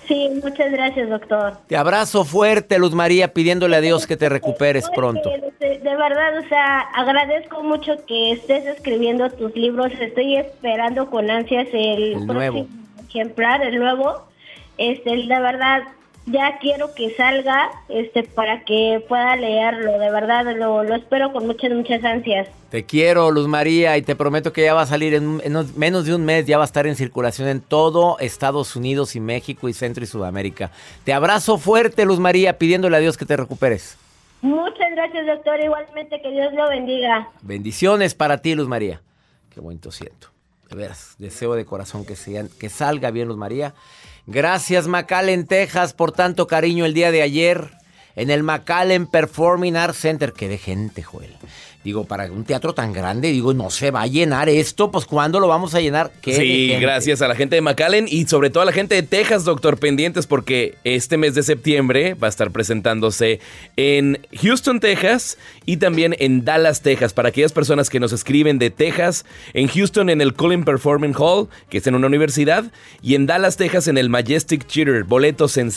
Sí, 0.06 0.30
muchas 0.42 0.72
gracias, 0.72 1.10
doctor. 1.10 1.58
Te 1.66 1.76
abrazo 1.76 2.24
fuerte, 2.24 2.78
Luz 2.78 2.92
María, 2.94 3.34
pidiéndole 3.34 3.76
a 3.76 3.80
Dios 3.80 4.06
que 4.06 4.16
te 4.16 4.28
recuperes 4.30 4.88
pronto. 4.94 5.28
De, 5.28 5.78
de 5.78 5.96
verdad, 5.96 6.38
o 6.38 6.48
sea, 6.48 6.80
agradezco 6.94 7.62
mucho 7.62 7.92
que 8.06 8.32
estés 8.32 8.64
escribiendo 8.66 9.28
tus 9.30 9.54
libros. 9.54 9.92
Estoy 10.00 10.36
esperando 10.36 11.10
con 11.10 11.30
ansias 11.30 11.68
el, 11.74 12.02
El 12.02 12.12
próximo 12.12 12.32
nuevo. 12.32 12.66
ejemplar, 13.08 13.62
el 13.62 13.78
nuevo. 13.78 14.22
Este, 14.78 15.10
de 15.10 15.40
verdad, 15.40 15.82
ya 16.30 16.58
quiero 16.58 16.94
que 16.94 17.14
salga, 17.14 17.70
este, 17.88 18.22
para 18.22 18.64
que 18.64 19.04
pueda 19.08 19.36
leerlo. 19.36 19.98
De 19.98 20.10
verdad, 20.10 20.44
lo, 20.56 20.82
lo 20.84 20.94
espero 20.94 21.32
con 21.32 21.46
muchas, 21.46 21.70
muchas 21.72 22.04
ansias. 22.04 22.48
Te 22.70 22.84
quiero, 22.84 23.30
Luz 23.30 23.48
María, 23.48 23.96
y 23.96 24.02
te 24.02 24.14
prometo 24.14 24.52
que 24.52 24.62
ya 24.62 24.74
va 24.74 24.82
a 24.82 24.86
salir 24.86 25.14
en, 25.14 25.40
menos 25.76 26.04
de 26.04 26.14
un 26.14 26.24
mes, 26.24 26.46
ya 26.46 26.58
va 26.58 26.64
a 26.64 26.66
estar 26.66 26.86
en 26.86 26.96
circulación 26.96 27.48
en 27.48 27.60
todo 27.60 28.18
Estados 28.18 28.76
Unidos 28.76 29.16
y 29.16 29.20
México 29.20 29.68
y 29.68 29.72
Centro 29.72 30.04
y 30.04 30.06
Sudamérica. 30.06 30.70
Te 31.04 31.12
abrazo 31.12 31.56
fuerte, 31.56 32.04
Luz 32.04 32.20
María, 32.20 32.58
pidiéndole 32.58 32.96
a 32.96 33.00
Dios 33.00 33.16
que 33.16 33.24
te 33.24 33.36
recuperes. 33.36 33.96
Muchas 34.42 34.90
gracias, 34.92 35.26
doctor. 35.26 35.58
Igualmente, 35.60 36.20
que 36.20 36.30
Dios 36.30 36.52
lo 36.52 36.68
bendiga. 36.68 37.28
Bendiciones 37.42 38.14
para 38.14 38.38
ti, 38.38 38.54
Luz 38.54 38.68
María. 38.68 39.00
Qué 39.50 39.60
bonito 39.60 39.90
siento. 39.90 40.37
De 40.68 40.76
veras, 40.76 41.14
deseo 41.18 41.54
de 41.54 41.64
corazón 41.64 42.04
que, 42.04 42.68
salga 42.68 43.10
bien, 43.10 43.28
Luz 43.28 43.38
María. 43.38 43.74
Gracias, 44.26 44.86
McAllen, 44.86 45.46
Texas, 45.46 45.94
por 45.94 46.12
tanto 46.12 46.46
cariño 46.46 46.84
el 46.84 46.92
día 46.92 47.10
de 47.10 47.22
ayer 47.22 47.70
en 48.18 48.30
el 48.30 48.42
McAllen 48.42 49.06
Performing 49.06 49.76
Arts 49.76 49.98
Center. 49.98 50.32
Qué 50.32 50.48
de 50.48 50.58
gente, 50.58 51.02
Joel. 51.02 51.34
Digo, 51.84 52.04
para 52.04 52.30
un 52.30 52.44
teatro 52.44 52.74
tan 52.74 52.92
grande, 52.92 53.30
digo, 53.30 53.54
no 53.54 53.70
se 53.70 53.92
va 53.92 54.02
a 54.02 54.06
llenar 54.08 54.48
esto, 54.48 54.90
pues 54.90 55.04
¿cuándo 55.04 55.38
lo 55.38 55.46
vamos 55.46 55.76
a 55.76 55.80
llenar? 55.80 56.10
Qué 56.20 56.34
Sí, 56.34 56.76
gracias 56.80 57.22
a 57.22 57.28
la 57.28 57.36
gente 57.36 57.54
de 57.54 57.62
McAllen 57.62 58.06
y 58.08 58.26
sobre 58.26 58.50
todo 58.50 58.64
a 58.64 58.66
la 58.66 58.72
gente 58.72 58.96
de 58.96 59.04
Texas, 59.04 59.44
doctor, 59.44 59.78
pendientes 59.78 60.26
porque 60.26 60.74
este 60.82 61.16
mes 61.16 61.36
de 61.36 61.44
septiembre 61.44 62.14
va 62.14 62.26
a 62.26 62.30
estar 62.30 62.50
presentándose 62.50 63.38
en 63.76 64.20
Houston, 64.42 64.80
Texas 64.80 65.38
y 65.66 65.76
también 65.76 66.16
en 66.18 66.44
Dallas, 66.44 66.82
Texas. 66.82 67.14
Para 67.14 67.28
aquellas 67.28 67.52
personas 67.52 67.88
que 67.90 68.00
nos 68.00 68.12
escriben 68.12 68.58
de 68.58 68.70
Texas, 68.70 69.24
en 69.54 69.68
Houston 69.68 70.10
en 70.10 70.20
el 70.20 70.34
Cullen 70.34 70.64
Performing 70.64 71.14
Hall, 71.16 71.48
que 71.70 71.78
es 71.78 71.86
en 71.86 71.94
una 71.94 72.08
universidad, 72.08 72.64
y 73.02 73.14
en 73.14 73.26
Dallas, 73.26 73.56
Texas 73.56 73.86
en 73.86 73.98
el 73.98 74.10
Majestic 74.10 74.66
Theater. 74.66 75.04
Boletos 75.04 75.56
en 75.56 75.70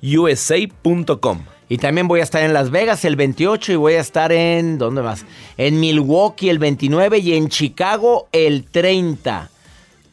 cesarlozanousa.com. 0.00 1.44
Y 1.68 1.78
también 1.78 2.06
voy 2.06 2.20
a 2.20 2.22
estar 2.22 2.44
en 2.44 2.52
Las 2.54 2.70
Vegas 2.70 3.04
el 3.04 3.16
28 3.16 3.72
y 3.72 3.76
voy 3.76 3.94
a 3.94 4.00
estar 4.00 4.30
en, 4.30 4.78
¿dónde 4.78 5.02
más? 5.02 5.24
En 5.56 5.80
Milwaukee 5.80 6.48
el 6.48 6.60
29 6.60 7.18
y 7.18 7.32
en 7.34 7.48
Chicago 7.48 8.28
el 8.30 8.62
30. 8.64 9.50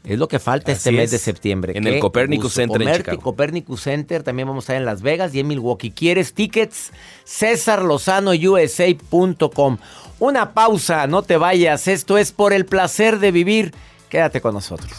Es 0.03 0.17
lo 0.19 0.27
que 0.27 0.39
falta 0.39 0.71
este 0.71 0.91
mes 0.91 1.03
es. 1.05 1.11
de 1.11 1.17
septiembre. 1.19 1.73
En 1.75 1.85
el 1.87 1.99
Copernicus 1.99 2.45
gusto. 2.45 2.59
Center 2.61 2.81
en 2.81 2.87
Comerti- 2.87 2.97
Chicago. 2.97 3.21
Copernicus 3.21 3.81
Center, 3.83 4.23
también 4.23 4.47
vamos 4.47 4.63
a 4.63 4.65
estar 4.65 4.75
en 4.77 4.85
Las 4.85 5.01
Vegas 5.03 5.33
y 5.35 5.39
en 5.41 5.47
Milwaukee. 5.47 5.91
¿Quieres 5.91 6.33
tickets? 6.33 6.91
CésarLozanoUSA.com. 7.25 9.77
Una 10.19 10.53
pausa, 10.53 11.05
no 11.07 11.21
te 11.21 11.37
vayas. 11.37 11.87
Esto 11.87 12.17
es 12.17 12.31
por 12.31 12.51
el 12.53 12.65
placer 12.65 13.19
de 13.19 13.31
vivir. 13.31 13.73
Quédate 14.09 14.41
con 14.41 14.53
nosotros. 14.55 14.91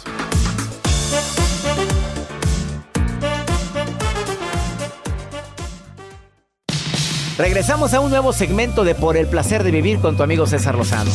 Regresamos 7.37 7.93
a 7.95 8.01
un 8.01 8.11
nuevo 8.11 8.33
segmento 8.33 8.85
de 8.85 8.95
Por 8.95 9.17
el 9.17 9.27
placer 9.27 9.65
de 9.65 9.73
vivir 9.73 9.99
con 9.99 10.17
tu 10.17 10.23
amigo 10.23 10.47
César 10.47 10.77
Lozano. 10.77 11.11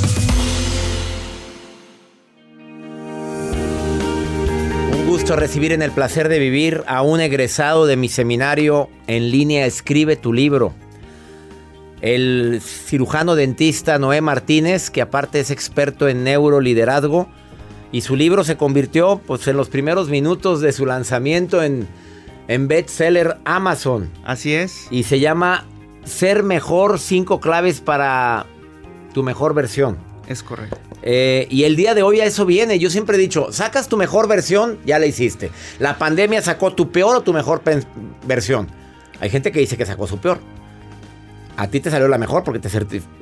Un 4.92 5.08
gusto 5.08 5.38
recibir 5.38 5.72
en 5.72 5.82
el 5.82 5.92
placer 5.92 6.28
de 6.28 6.40
vivir 6.40 6.84
a 6.88 7.04
un 7.04 7.22
egresado 7.22 7.86
de 7.86 7.96
mi 7.96 8.10
seminario 8.10 8.90
en 9.08 9.32
línea 9.32 9.66
Escribe 9.66 10.18
tu 10.18 10.34
libro. 10.34 10.74
El 12.02 12.60
cirujano 12.62 13.36
dentista 13.36 13.98
Noé 13.98 14.20
Martínez, 14.20 14.90
que 14.90 15.02
aparte 15.02 15.40
es 15.40 15.52
experto 15.52 16.10
en 16.10 16.26
neuroliderazgo, 16.26 17.30
y 17.94 18.02
su 18.02 18.18
libro 18.18 18.44
se 18.44 18.58
convirtió 18.58 19.22
pues, 19.26 19.48
en 19.48 19.56
los 19.56 19.70
primeros 19.70 20.10
minutos 20.10 20.60
de 20.60 20.74
su 20.74 20.86
lanzamiento 20.86 21.64
en, 21.64 21.88
en 22.50 22.68
bestseller 22.68 23.38
Amazon 23.46 24.10
Así 24.26 24.54
es. 24.54 24.88
y 24.92 25.04
se 25.04 25.22
llama 25.22 25.66
ser 26.10 26.44
mejor, 26.44 27.00
cinco 27.00 27.40
claves 27.40 27.80
para 27.82 28.46
tu 29.14 29.24
mejor 29.24 29.54
versión. 29.54 29.98
Es 30.28 30.44
correcto. 30.44 30.78
Eh, 31.02 31.48
y 31.50 31.64
el 31.64 31.76
día 31.76 31.96
de 31.96 32.04
hoy 32.04 32.20
a 32.20 32.26
eso 32.26 32.46
viene. 32.46 32.78
Yo 32.78 32.90
siempre 32.90 33.18
he 33.18 33.20
dicho, 33.20 33.52
sacas 33.52 33.88
tu 33.88 33.98
mejor 33.98 34.28
versión, 34.28 34.78
ya 34.86 35.00
la 35.00 35.06
hiciste. 35.06 35.52
La 35.80 35.98
pandemia 35.98 36.42
sacó 36.42 36.74
tu 36.74 36.92
peor 36.92 37.16
o 37.16 37.22
tu 37.22 37.34
mejor 37.34 37.62
versión. 38.28 38.68
Hay 39.20 39.30
gente 39.30 39.52
que 39.52 39.60
dice 39.60 39.78
que 39.78 39.86
sacó 39.86 40.08
su 40.08 40.20
peor. 40.20 40.40
A 41.58 41.68
ti 41.68 41.82
te 41.82 41.92
salió 41.92 42.08
la 42.08 42.18
mejor 42.18 42.44
porque 42.44 42.60
te 42.60 42.70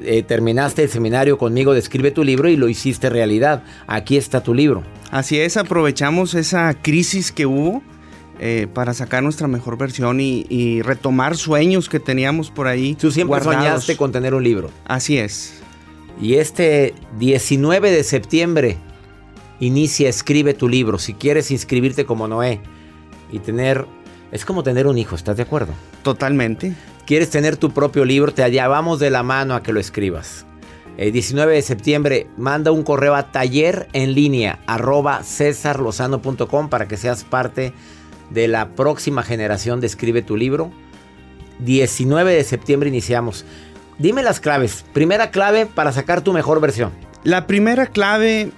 eh, 0.04 0.22
terminaste 0.22 0.84
el 0.84 0.90
seminario 0.90 1.38
conmigo 1.40 1.74
de 1.74 1.80
Escribe 1.80 2.12
tu 2.12 2.24
libro 2.24 2.50
y 2.50 2.56
lo 2.56 2.70
hiciste 2.70 3.10
realidad. 3.10 3.64
Aquí 3.88 4.16
está 4.16 4.42
tu 4.44 4.54
libro. 4.54 4.84
Así 5.10 5.40
es, 5.40 5.58
aprovechamos 5.58 6.36
esa 6.36 6.74
crisis 6.76 7.32
que 7.32 7.46
hubo 7.46 7.82
eh, 8.40 8.68
para 8.72 8.94
sacar 8.94 9.24
nuestra 9.24 9.48
mejor 9.48 9.78
versión 9.78 10.20
y, 10.22 10.82
retomar 10.84 11.36
sueños 11.36 11.90
que 11.90 12.00
teníamos 12.00 12.52
por 12.52 12.68
ahí. 12.68 12.96
Tú 12.96 13.12
siempre 13.12 13.42
soñaste 13.42 13.98
con 13.98 14.12
tener 14.12 14.34
un 14.34 14.44
libro. 14.44 14.70
Así 14.86 15.18
es. 15.18 15.62
Y 16.22 16.36
este 16.36 16.94
19 17.18 17.92
de 17.92 18.04
septiembre 18.04 18.78
inicia 19.60 20.10
Escribe 20.10 20.54
tu 20.54 20.70
libro. 20.70 21.00
Si 21.00 21.14
quieres 21.14 21.52
inscribirte 21.52 22.06
como 22.06 22.28
Noé 22.28 22.62
y 23.32 23.40
tener... 23.40 23.86
Es 24.32 24.46
como 24.46 24.62
tener 24.62 24.88
un 24.88 24.98
hijo, 24.98 25.16
¿estás 25.16 25.38
de 25.38 25.44
acuerdo? 25.44 25.74
Totalmente. 26.04 26.74
¿Quieres 27.06 27.30
tener 27.30 27.56
tu 27.58 27.72
propio 27.72 28.04
libro? 28.04 28.34
Te 28.34 28.48
llevamos 28.52 29.00
de 29.00 29.10
la 29.10 29.24
mano 29.24 29.56
a 29.56 29.64
que 29.64 29.72
lo 29.72 29.80
escribas. 29.80 30.46
El 30.98 31.12
19 31.12 31.54
de 31.54 31.62
septiembre 31.62 32.28
manda 32.38 32.72
un 32.72 32.84
correo 32.84 33.16
a 33.16 33.32
taller 33.32 33.88
en 33.94 34.14
línea 34.14 34.60
arroba 34.66 35.22
para 36.70 36.88
que 36.88 36.98
seas 36.98 37.24
parte 37.24 37.74
de 38.30 38.48
la 38.48 38.70
próxima 38.70 39.24
generación 39.24 39.82
de 39.82 39.88
Escribe 39.88 40.22
tu 40.22 40.38
libro. 40.38 40.72
19 41.60 42.34
de 42.34 42.44
septiembre 42.44 42.90
iniciamos. 42.90 43.46
Dime 43.98 44.24
las 44.24 44.40
claves. 44.40 44.86
Primera 44.94 45.32
clave 45.32 45.66
para 45.66 45.92
sacar 45.92 46.22
tu 46.22 46.34
mejor 46.34 46.62
versión. 46.62 46.92
La 47.24 47.48
primera 47.48 47.88
clave 47.88 48.52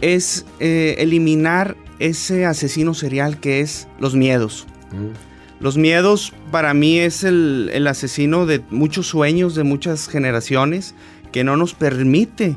es 0.00 0.44
eh, 0.58 0.96
eliminar 0.98 1.76
ese 1.98 2.46
asesino 2.46 2.94
serial 2.94 3.38
que 3.38 3.60
es 3.60 3.86
los 3.98 4.14
miedos. 4.14 4.66
Mm. 4.90 5.62
Los 5.62 5.76
miedos 5.76 6.32
para 6.50 6.72
mí 6.72 6.98
es 6.98 7.22
el, 7.22 7.70
el, 7.74 7.86
asesino 7.86 8.46
de 8.46 8.62
muchos 8.70 9.06
sueños, 9.06 9.54
de 9.54 9.62
muchas 9.62 10.08
generaciones, 10.08 10.94
que 11.32 11.44
no 11.44 11.56
nos 11.56 11.74
permite 11.74 12.56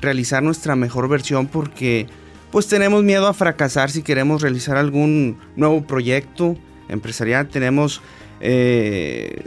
realizar 0.00 0.42
nuestra 0.42 0.74
mejor 0.74 1.08
versión 1.08 1.46
porque 1.46 2.06
pues 2.50 2.66
tenemos 2.66 3.04
miedo 3.04 3.26
a 3.26 3.34
fracasar 3.34 3.90
si 3.90 4.02
queremos 4.02 4.42
realizar 4.42 4.76
algún 4.76 5.38
nuevo 5.56 5.86
proyecto 5.86 6.56
empresarial. 6.88 7.48
Tenemos, 7.48 8.00
eh, 8.40 9.46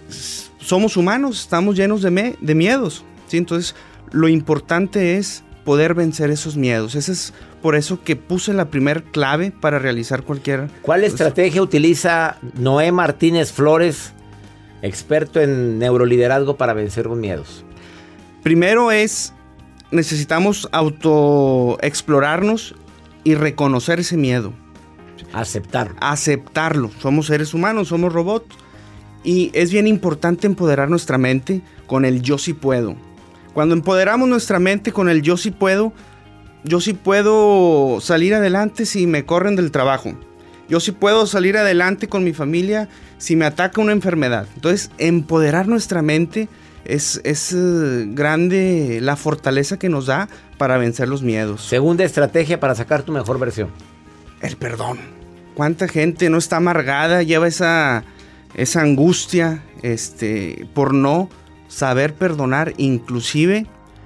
somos 0.60 0.98
humanos, 0.98 1.42
estamos 1.42 1.76
llenos 1.76 2.02
de, 2.02 2.38
de 2.40 2.56
miedos. 2.56 3.04
¿sí? 3.28 3.38
Entonces, 3.38 3.76
lo 4.12 4.28
importante 4.28 5.18
es 5.18 5.44
poder 5.64 5.94
vencer 5.94 6.32
esos 6.32 6.58
miedos. 6.58 6.96
Ese 6.96 7.12
es 7.12 7.34
por 7.62 7.76
eso 7.76 8.04
que 8.04 8.16
puse 8.16 8.54
la 8.54 8.70
primera 8.70 9.02
clave 9.02 9.52
para 9.52 9.80
realizar 9.80 10.24
cualquier... 10.24 10.70
¿Cuál 10.82 11.04
estrategia 11.04 11.62
utiliza 11.62 12.38
Noé 12.56 12.92
Martínez 12.92 13.52
Flores, 13.52 14.14
experto 14.82 15.40
en 15.40 15.78
neuroliderazgo, 15.80 16.58
para 16.58 16.74
vencer 16.74 17.06
los 17.06 17.18
miedos? 17.18 17.64
Primero 18.42 18.92
es, 18.92 19.34
necesitamos 19.92 20.68
autoexplorarnos 20.72 22.76
y 23.24 23.36
reconocer 23.36 24.00
ese 24.00 24.18
miedo. 24.18 24.54
Aceptarlo. 25.34 25.96
Aceptarlo. 26.00 26.92
Somos 27.00 27.28
seres 27.28 27.54
humanos, 27.54 27.90
somos 27.90 28.12
robots. 28.12 28.56
Y 29.24 29.52
es 29.54 29.72
bien 29.72 29.88
importante 29.88 30.48
empoderar 30.48 30.90
nuestra 30.90 31.18
mente 31.18 31.62
con 31.86 32.06
el 32.06 32.22
yo 32.22 32.38
sí 32.38 32.54
puedo. 32.54 32.96
Cuando 33.54 33.76
empoderamos 33.76 34.28
nuestra 34.28 34.60
mente 34.60 34.92
con 34.92 35.10
el 35.10 35.22
yo 35.22 35.38
sí 35.38 35.52
puedo, 35.52 35.94
yo 36.64 36.80
sí 36.80 36.94
puedo 36.94 38.00
salir 38.02 38.34
adelante 38.34 38.86
si 38.86 39.08
me 39.08 39.26
corren 39.26 39.56
del 39.56 39.72
trabajo. 39.72 40.14
Yo 40.70 40.80
sí 40.80 40.92
puedo 40.92 41.28
salir 41.28 41.58
adelante 41.58 42.08
con 42.08 42.24
mi 42.24 42.34
familia 42.34 42.88
si 43.18 43.36
me 43.36 43.46
ataca 43.46 43.82
una 43.82 43.92
enfermedad. 43.92 44.48
Entonces, 44.56 44.90
empoderar 44.98 45.68
nuestra 45.68 46.02
mente 46.02 46.48
es, 46.86 47.20
es 47.24 47.52
eh, 47.54 48.06
grande 48.08 49.00
la 49.02 49.18
fortaleza 49.18 49.78
que 49.78 49.90
nos 49.90 50.06
da 50.06 50.30
para 50.62 50.78
vencer 50.78 51.10
los 51.10 51.24
miedos. 51.24 51.64
Segunda 51.64 52.04
estrategia 52.04 52.60
para 52.60 52.76
sacar 52.76 53.02
tu 53.02 53.12
mejor 53.12 53.40
versión. 53.40 53.70
El 54.42 54.58
perdón. 54.58 55.00
¿Cuánta 55.56 55.88
gente 55.88 56.30
no 56.30 56.38
está 56.38 56.58
amargada, 56.58 57.24
lleva 57.24 57.48
esa, 57.48 58.04
esa 58.54 58.82
angustia 58.82 59.64
este, 59.82 60.68
por 60.76 60.94
no 60.94 61.32
saber 61.68 62.14
perdonar, 62.14 62.76
inclusive 62.78 63.66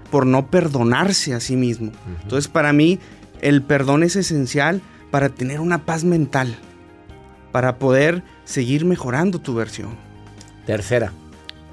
por 0.10 0.26
no 0.26 0.50
perdonarse 0.50 1.34
a 1.34 1.42
sí 1.42 1.58
mismo? 1.58 1.92
Entonces 2.24 2.48
para 2.48 2.72
mí 2.72 3.00
el 3.42 3.62
perdón 3.62 4.04
es 4.04 4.16
esencial 4.16 4.82
para 5.12 5.28
tener 5.28 5.60
una 5.60 5.84
paz 5.84 6.06
mental, 6.06 6.56
para 7.52 7.80
poder 7.80 8.24
seguir 8.46 8.86
mejorando 8.86 9.42
tu 9.42 9.56
versión. 9.56 9.98
Tercera 10.66 11.12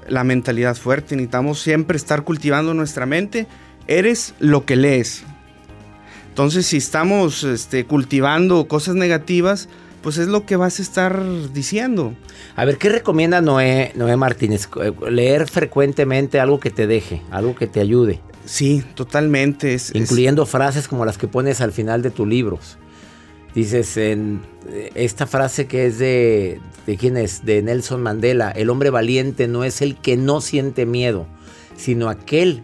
la 0.07 0.23
mentalidad 0.23 0.75
fuerte, 0.75 1.15
necesitamos 1.15 1.61
siempre 1.61 1.97
estar 1.97 2.23
cultivando 2.23 2.73
nuestra 2.73 3.05
mente. 3.05 3.47
Eres 3.87 4.33
lo 4.39 4.65
que 4.65 4.75
lees. 4.75 5.23
Entonces, 6.29 6.65
si 6.65 6.77
estamos 6.77 7.43
este, 7.43 7.85
cultivando 7.85 8.67
cosas 8.67 8.95
negativas, 8.95 9.69
pues 10.01 10.17
es 10.17 10.27
lo 10.27 10.45
que 10.45 10.55
vas 10.55 10.79
a 10.79 10.81
estar 10.81 11.23
diciendo. 11.53 12.13
A 12.55 12.65
ver, 12.65 12.77
¿qué 12.77 12.89
recomienda 12.89 13.41
Noé, 13.41 13.91
Noé 13.95 14.17
Martínez? 14.17 14.67
Eh, 14.81 14.91
leer 15.09 15.47
frecuentemente 15.47 16.39
algo 16.39 16.59
que 16.59 16.71
te 16.71 16.87
deje, 16.87 17.21
algo 17.31 17.55
que 17.55 17.67
te 17.67 17.79
ayude. 17.79 18.19
Sí, 18.45 18.83
totalmente. 18.95 19.77
Incluyendo 19.93 20.45
frases 20.45 20.87
como 20.87 21.05
las 21.05 21.17
que 21.17 21.27
pones 21.27 21.61
al 21.61 21.71
final 21.71 22.01
de 22.01 22.11
tus 22.11 22.27
libros. 22.27 22.77
Dices 23.55 23.95
en 23.97 24.41
eh, 24.67 24.91
esta 24.95 25.27
frase 25.27 25.67
que 25.67 25.85
es 25.85 25.99
de, 25.99 26.59
¿de 26.85 26.97
quién 26.97 27.15
es? 27.15 27.45
De 27.45 27.61
Nelson 27.61 28.01
Mandela. 28.01 28.51
El 28.51 28.69
hombre 28.69 28.89
valiente 28.89 29.47
no 29.47 29.63
es 29.63 29.81
el 29.81 29.95
que 29.95 30.17
no 30.17 30.41
siente 30.41 30.85
miedo, 30.85 31.27
sino 31.77 32.09
aquel 32.09 32.63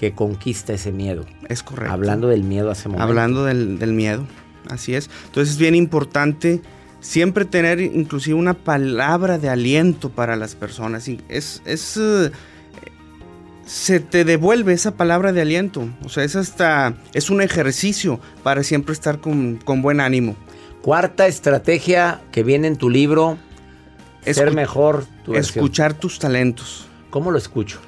que 0.00 0.14
conquista 0.14 0.72
ese 0.72 0.92
miedo. 0.92 1.26
Es 1.50 1.62
correcto. 1.62 1.92
Hablando 1.92 2.28
del 2.28 2.42
miedo 2.42 2.70
hace 2.70 2.88
momento. 2.88 3.04
Hablando 3.04 3.44
del, 3.44 3.92
miedo, 3.92 4.26
así 4.70 4.94
es. 4.94 5.10
Entonces 5.26 5.52
es 5.52 5.58
bien 5.58 5.74
importante 5.74 6.62
siempre 7.00 7.44
tener 7.44 7.80
inclusive 7.80 8.34
una 8.34 8.54
palabra 8.54 9.36
de 9.36 9.50
aliento 9.50 10.08
para 10.08 10.36
las 10.36 10.54
personas. 10.54 11.06
Es, 11.28 11.60
es 11.66 11.98
eh, 11.98 12.30
se 13.66 14.00
te 14.00 14.24
devuelve 14.24 14.72
esa 14.72 14.92
palabra 14.92 15.34
de 15.34 15.42
aliento. 15.42 15.86
O 16.02 16.08
sea, 16.08 16.24
es 16.24 16.34
hasta, 16.34 16.94
es 17.12 17.28
un 17.28 17.42
ejercicio 17.42 18.20
para 18.42 18.62
siempre 18.62 18.94
estar 18.94 19.20
con, 19.20 19.58
buen 19.82 20.00
ánimo. 20.00 20.34
Cuarta 20.80 21.26
estrategia 21.26 22.22
que 22.32 22.42
viene 22.42 22.68
en 22.68 22.76
tu 22.76 22.88
libro, 22.88 23.36
ser 24.22 24.54
mejor 24.54 25.04
tu 25.26 25.34
Escuchar 25.34 25.92
tus 25.92 26.18
talentos. 26.18 26.86
¿Cómo 27.10 27.30
lo 27.30 27.36
escucho? 27.36 27.80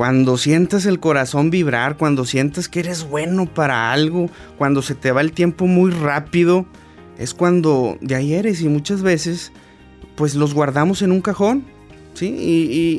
Cuando 0.00 0.38
sientas 0.38 0.86
el 0.86 0.98
corazón 0.98 1.50
vibrar, 1.50 1.98
cuando 1.98 2.24
sientas 2.24 2.70
que 2.70 2.80
eres 2.80 3.04
bueno 3.04 3.44
para 3.44 3.92
algo, 3.92 4.30
cuando 4.56 4.80
se 4.80 4.94
te 4.94 5.12
va 5.12 5.20
el 5.20 5.32
tiempo 5.32 5.66
muy 5.66 5.90
rápido, 5.90 6.64
es 7.18 7.34
cuando 7.34 7.98
de 8.00 8.14
ahí 8.14 8.32
eres 8.32 8.62
y 8.62 8.70
muchas 8.70 9.02
veces 9.02 9.52
pues 10.14 10.36
los 10.36 10.54
guardamos 10.54 11.02
en 11.02 11.12
un 11.12 11.20
cajón 11.20 11.66
¿sí? 12.14 12.28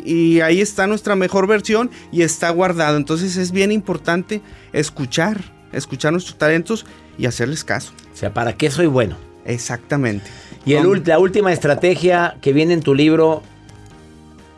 Y, 0.06 0.42
ahí 0.42 0.62
está 0.62 0.86
nuestra 0.86 1.16
mejor 1.16 1.48
versión 1.48 1.90
y 2.12 2.22
está 2.22 2.52
guardado. 2.52 2.98
Entonces 2.98 3.36
es 3.36 3.52
bien 3.52 3.72
importante 3.72 4.44
escuchar, 4.72 5.42
escuchar 5.72 6.12
nuestros 6.12 6.38
talentos 6.38 6.86
y 7.18 7.26
hacerles 7.26 7.64
caso. 7.64 7.94
O 8.14 8.16
sea, 8.16 8.32
¿para 8.32 8.54
qué 8.54 8.70
soy 8.70 8.86
bueno? 8.86 9.18
Exactamente. 9.44 10.30
Y 10.68 10.74
el, 10.74 11.02
la 11.04 11.18
última 11.18 11.52
estrategia 11.52 12.38
que 12.44 12.54
viene 12.54 12.76
en 12.76 12.84
tu 12.84 12.94
libro, 12.94 13.42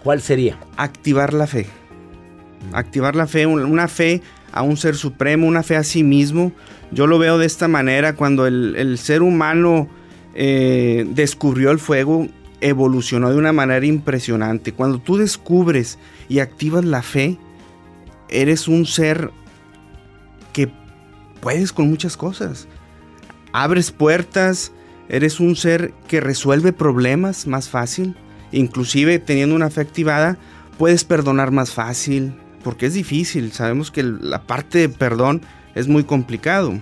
¿cuál 0.03 0.21
sería? 0.21 0.57
Activar 0.75 1.31
la 1.33 1.47
fe. 1.47 1.67
Activar 2.71 3.15
la 3.15 3.27
fe, 3.27 3.45
una 3.45 3.87
fe 3.87 4.21
a 4.51 4.61
un 4.61 4.77
ser 4.77 4.95
supremo, 4.95 5.47
una 5.47 5.63
fe 5.63 5.75
a 5.75 5.83
sí 5.83 6.03
mismo. 6.03 6.51
Yo 6.91 7.07
lo 7.07 7.19
veo 7.19 7.37
de 7.37 7.45
esta 7.45 7.67
manera, 7.67 8.15
cuando 8.15 8.45
el, 8.45 8.97
ser 8.97 9.21
humano 9.21 9.89
eh, 10.35 11.05
descubrió 11.09 11.71
el 11.71 11.79
fuego, 11.79 12.27
evolucionó 12.61 13.31
de 13.31 13.37
una 13.37 13.51
manera 13.51 13.85
impresionante. 13.85 14.71
Cuando 14.73 14.99
tú 14.99 15.17
descubres 15.17 15.97
y 16.29 16.39
activas 16.39 16.85
la 16.85 17.01
fe, 17.01 17.37
eres 18.29 18.67
un 18.67 18.85
ser 18.85 19.31
que 20.53 20.71
puedes 21.41 21.73
con 21.73 21.89
muchas 21.89 22.15
cosas. 22.15 22.67
Abres 23.51 23.91
puertas, 23.91 24.71
eres 25.09 25.39
un 25.39 25.55
ser 25.55 25.93
que 26.07 26.21
resuelve 26.21 26.73
problemas 26.73 27.47
más 27.47 27.69
fácil. 27.69 28.15
Inclusive 28.51 29.19
teniendo 29.19 29.55
una 29.55 29.69
fe 29.71 29.81
activada, 29.81 30.37
puedes 30.77 31.03
perdonar 31.03 31.51
más 31.51 31.71
fácil, 31.71 32.33
porque 32.63 32.87
es 32.87 32.93
difícil. 32.93 33.51
Sabemos 33.51 33.91
que 33.91 34.03
la 34.03 34.43
parte 34.43 34.79
de 34.79 34.89
perdón 34.89 35.41
es 35.75 35.87
muy 35.87 36.03
complicado. 36.03 36.73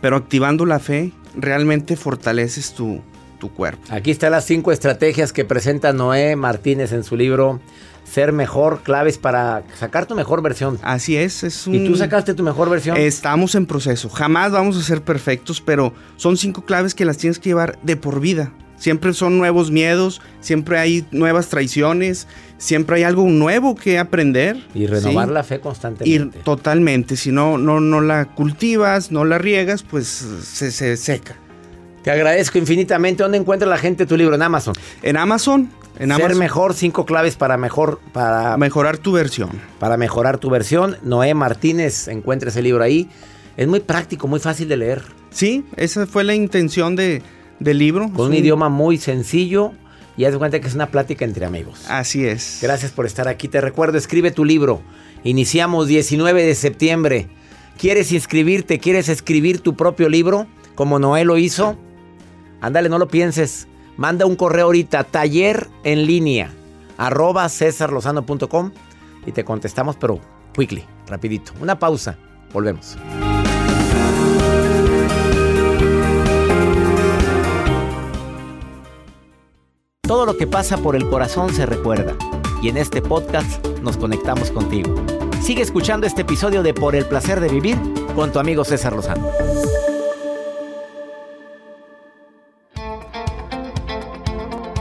Pero 0.00 0.16
activando 0.16 0.66
la 0.66 0.80
fe, 0.80 1.12
realmente 1.36 1.96
fortaleces 1.96 2.74
tu, 2.74 3.00
tu 3.38 3.52
cuerpo. 3.52 3.82
Aquí 3.90 4.10
están 4.10 4.32
las 4.32 4.44
cinco 4.44 4.72
estrategias 4.72 5.32
que 5.32 5.44
presenta 5.44 5.92
Noé 5.92 6.34
Martínez 6.36 6.92
en 6.92 7.04
su 7.04 7.16
libro 7.16 7.60
Ser 8.04 8.32
Mejor, 8.32 8.82
claves 8.82 9.18
para 9.18 9.62
sacar 9.78 10.06
tu 10.06 10.14
mejor 10.14 10.42
versión. 10.42 10.78
Así 10.82 11.16
es, 11.16 11.44
es 11.44 11.66
un... 11.66 11.74
¿Y 11.74 11.86
tú 11.86 11.96
sacaste 11.96 12.34
tu 12.34 12.42
mejor 12.42 12.68
versión? 12.68 12.96
Estamos 12.96 13.54
en 13.54 13.66
proceso. 13.66 14.08
Jamás 14.08 14.52
vamos 14.52 14.76
a 14.76 14.82
ser 14.82 15.02
perfectos, 15.02 15.60
pero 15.60 15.94
son 16.16 16.36
cinco 16.36 16.64
claves 16.64 16.94
que 16.94 17.04
las 17.04 17.16
tienes 17.16 17.38
que 17.38 17.50
llevar 17.50 17.78
de 17.82 17.96
por 17.96 18.20
vida. 18.20 18.52
Siempre 18.82 19.14
son 19.14 19.38
nuevos 19.38 19.70
miedos, 19.70 20.20
siempre 20.40 20.76
hay 20.76 21.06
nuevas 21.12 21.46
traiciones, 21.46 22.26
siempre 22.58 22.96
hay 22.96 23.02
algo 23.04 23.22
nuevo 23.28 23.76
que 23.76 23.96
aprender. 23.96 24.56
Y 24.74 24.88
renovar 24.88 25.28
¿sí? 25.28 25.34
la 25.34 25.44
fe 25.44 25.60
constantemente. 25.60 26.38
Y 26.38 26.42
totalmente, 26.42 27.16
si 27.16 27.30
no, 27.30 27.58
no, 27.58 27.78
no 27.78 28.00
la 28.00 28.24
cultivas, 28.24 29.12
no 29.12 29.24
la 29.24 29.38
riegas, 29.38 29.84
pues 29.84 30.08
se, 30.08 30.72
se 30.72 30.96
seca. 30.96 31.36
Te 32.02 32.10
agradezco 32.10 32.58
infinitamente. 32.58 33.22
¿Dónde 33.22 33.38
encuentra 33.38 33.68
la 33.68 33.78
gente 33.78 34.04
tu 34.04 34.16
libro? 34.16 34.34
En 34.34 34.42
Amazon. 34.42 34.74
En 35.02 35.16
Amazon. 35.16 35.70
En 36.00 36.08
Ser 36.08 36.24
Amazon. 36.24 36.38
mejor, 36.40 36.74
cinco 36.74 37.06
claves 37.06 37.36
para 37.36 37.56
mejor, 37.56 38.00
para, 38.12 38.56
mejorar 38.56 38.98
tu 38.98 39.12
versión. 39.12 39.50
para 39.78 39.96
mejorar 39.96 40.38
tu 40.38 40.50
versión. 40.50 40.96
Noé 41.04 41.34
Martínez, 41.34 42.08
encuentra 42.08 42.48
ese 42.48 42.62
libro 42.62 42.82
ahí. 42.82 43.08
Es 43.56 43.68
muy 43.68 43.78
práctico, 43.78 44.26
muy 44.26 44.40
fácil 44.40 44.66
de 44.66 44.76
leer. 44.76 45.02
Sí, 45.30 45.64
esa 45.76 46.04
fue 46.08 46.24
la 46.24 46.34
intención 46.34 46.96
de, 46.96 47.22
del 47.62 47.78
libro. 47.78 48.10
Con 48.12 48.28
un 48.28 48.34
idioma 48.34 48.68
muy 48.68 48.98
sencillo. 48.98 49.72
Y 50.16 50.24
haz 50.24 50.32
de 50.32 50.38
cuenta 50.38 50.60
que 50.60 50.66
es 50.66 50.74
una 50.74 50.90
plática 50.90 51.24
entre 51.24 51.46
amigos. 51.46 51.86
Así 51.88 52.26
es. 52.26 52.58
Gracias 52.60 52.92
por 52.92 53.06
estar 53.06 53.28
aquí. 53.28 53.48
Te 53.48 53.60
recuerdo, 53.60 53.96
escribe 53.96 54.30
tu 54.30 54.44
libro. 54.44 54.82
Iniciamos 55.24 55.86
19 55.86 56.44
de 56.44 56.54
septiembre. 56.54 57.28
¿Quieres 57.78 58.12
inscribirte? 58.12 58.78
¿Quieres 58.78 59.08
escribir 59.08 59.60
tu 59.60 59.74
propio 59.74 60.08
libro? 60.08 60.46
Como 60.74 60.98
Noé 60.98 61.24
lo 61.24 61.38
hizo. 61.38 61.78
Ándale, 62.60 62.88
no 62.88 62.98
lo 62.98 63.08
pienses. 63.08 63.66
Manda 63.96 64.26
un 64.26 64.36
correo 64.36 64.66
ahorita, 64.66 65.04
taller 65.04 65.68
en 65.84 66.06
línea, 66.06 66.50
arroba 66.96 67.48
cesarlozano.com 67.48 68.72
y 69.26 69.32
te 69.32 69.44
contestamos, 69.44 69.96
pero 69.96 70.20
quickly, 70.54 70.84
rapidito. 71.06 71.52
Una 71.60 71.78
pausa, 71.78 72.16
volvemos. 72.52 72.96
Todo 80.12 80.26
lo 80.26 80.36
que 80.36 80.46
pasa 80.46 80.76
por 80.76 80.94
el 80.94 81.08
corazón 81.08 81.54
se 81.54 81.64
recuerda 81.64 82.14
y 82.60 82.68
en 82.68 82.76
este 82.76 83.00
podcast 83.00 83.66
nos 83.80 83.96
conectamos 83.96 84.50
contigo. 84.50 84.94
Sigue 85.40 85.62
escuchando 85.62 86.06
este 86.06 86.20
episodio 86.20 86.62
de 86.62 86.74
Por 86.74 86.94
el 86.94 87.06
placer 87.06 87.40
de 87.40 87.48
vivir 87.48 87.78
con 88.14 88.30
tu 88.30 88.38
amigo 88.38 88.62
César 88.62 88.92
Lozano. 88.92 89.30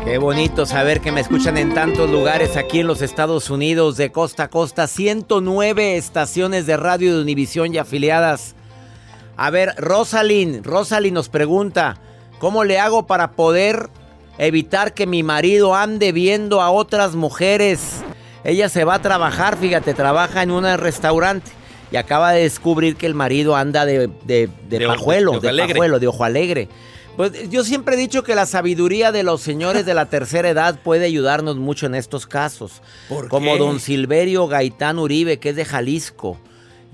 Qué 0.03 0.17
bonito 0.17 0.65
saber 0.65 0.99
que 0.99 1.13
me 1.13 1.21
escuchan 1.21 1.57
en 1.57 1.73
tantos 1.73 2.09
lugares 2.09 2.57
aquí 2.57 2.81
en 2.81 2.87
los 2.87 3.01
Estados 3.01 3.49
Unidos, 3.49 3.95
de 3.95 4.11
costa 4.11 4.43
a 4.43 4.49
costa, 4.49 4.85
109 4.85 5.95
estaciones 5.95 6.65
de 6.65 6.75
radio 6.75 7.15
de 7.15 7.21
Univisión 7.21 7.73
y 7.73 7.77
afiliadas. 7.77 8.53
A 9.37 9.49
ver, 9.49 9.75
Rosalind, 9.77 10.65
Rosalind 10.65 11.15
nos 11.15 11.29
pregunta, 11.29 11.99
¿cómo 12.39 12.65
le 12.65 12.79
hago 12.79 13.07
para 13.07 13.31
poder 13.31 13.89
evitar 14.47 14.93
que 14.93 15.05
mi 15.07 15.23
marido 15.23 15.75
ande 15.75 16.11
viendo 16.11 16.61
a 16.61 16.71
otras 16.71 17.15
mujeres? 17.15 18.01
Ella 18.43 18.69
se 18.69 18.83
va 18.83 18.95
a 18.95 19.01
trabajar, 19.01 19.57
fíjate, 19.57 19.93
trabaja 19.93 20.43
en 20.43 20.51
un 20.51 20.65
restaurante 20.77 21.51
y 21.91 21.97
acaba 21.97 22.31
de 22.31 22.41
descubrir 22.43 22.95
que 22.95 23.05
el 23.05 23.13
marido 23.13 23.55
anda 23.55 23.85
de, 23.85 24.09
de, 24.25 24.49
de 24.69 24.79
De 24.79 24.87
pajuelo, 24.87 25.39
de 25.39 25.49
ojo 25.49 25.55
de 25.55 25.67
pajuelo, 25.67 25.99
de 25.99 26.07
ojo 26.07 26.23
alegre. 26.23 26.69
Pues 27.17 27.49
yo 27.49 27.63
siempre 27.63 27.95
he 27.95 27.97
dicho 27.97 28.23
que 28.23 28.35
la 28.35 28.45
sabiduría 28.45 29.11
de 29.11 29.23
los 29.23 29.41
señores 29.41 29.85
de 29.85 29.93
la 29.93 30.05
tercera 30.05 30.49
edad 30.49 30.79
puede 30.81 31.05
ayudarnos 31.05 31.57
mucho 31.57 31.85
en 31.85 31.93
estos 31.93 32.25
casos. 32.25 32.81
¿Por 33.09 33.27
Como 33.27 33.53
qué? 33.53 33.59
don 33.59 33.79
Silverio 33.79 34.47
Gaitán 34.47 34.97
Uribe, 34.97 35.37
que 35.37 35.49
es 35.49 35.55
de 35.57 35.65
Jalisco. 35.65 36.37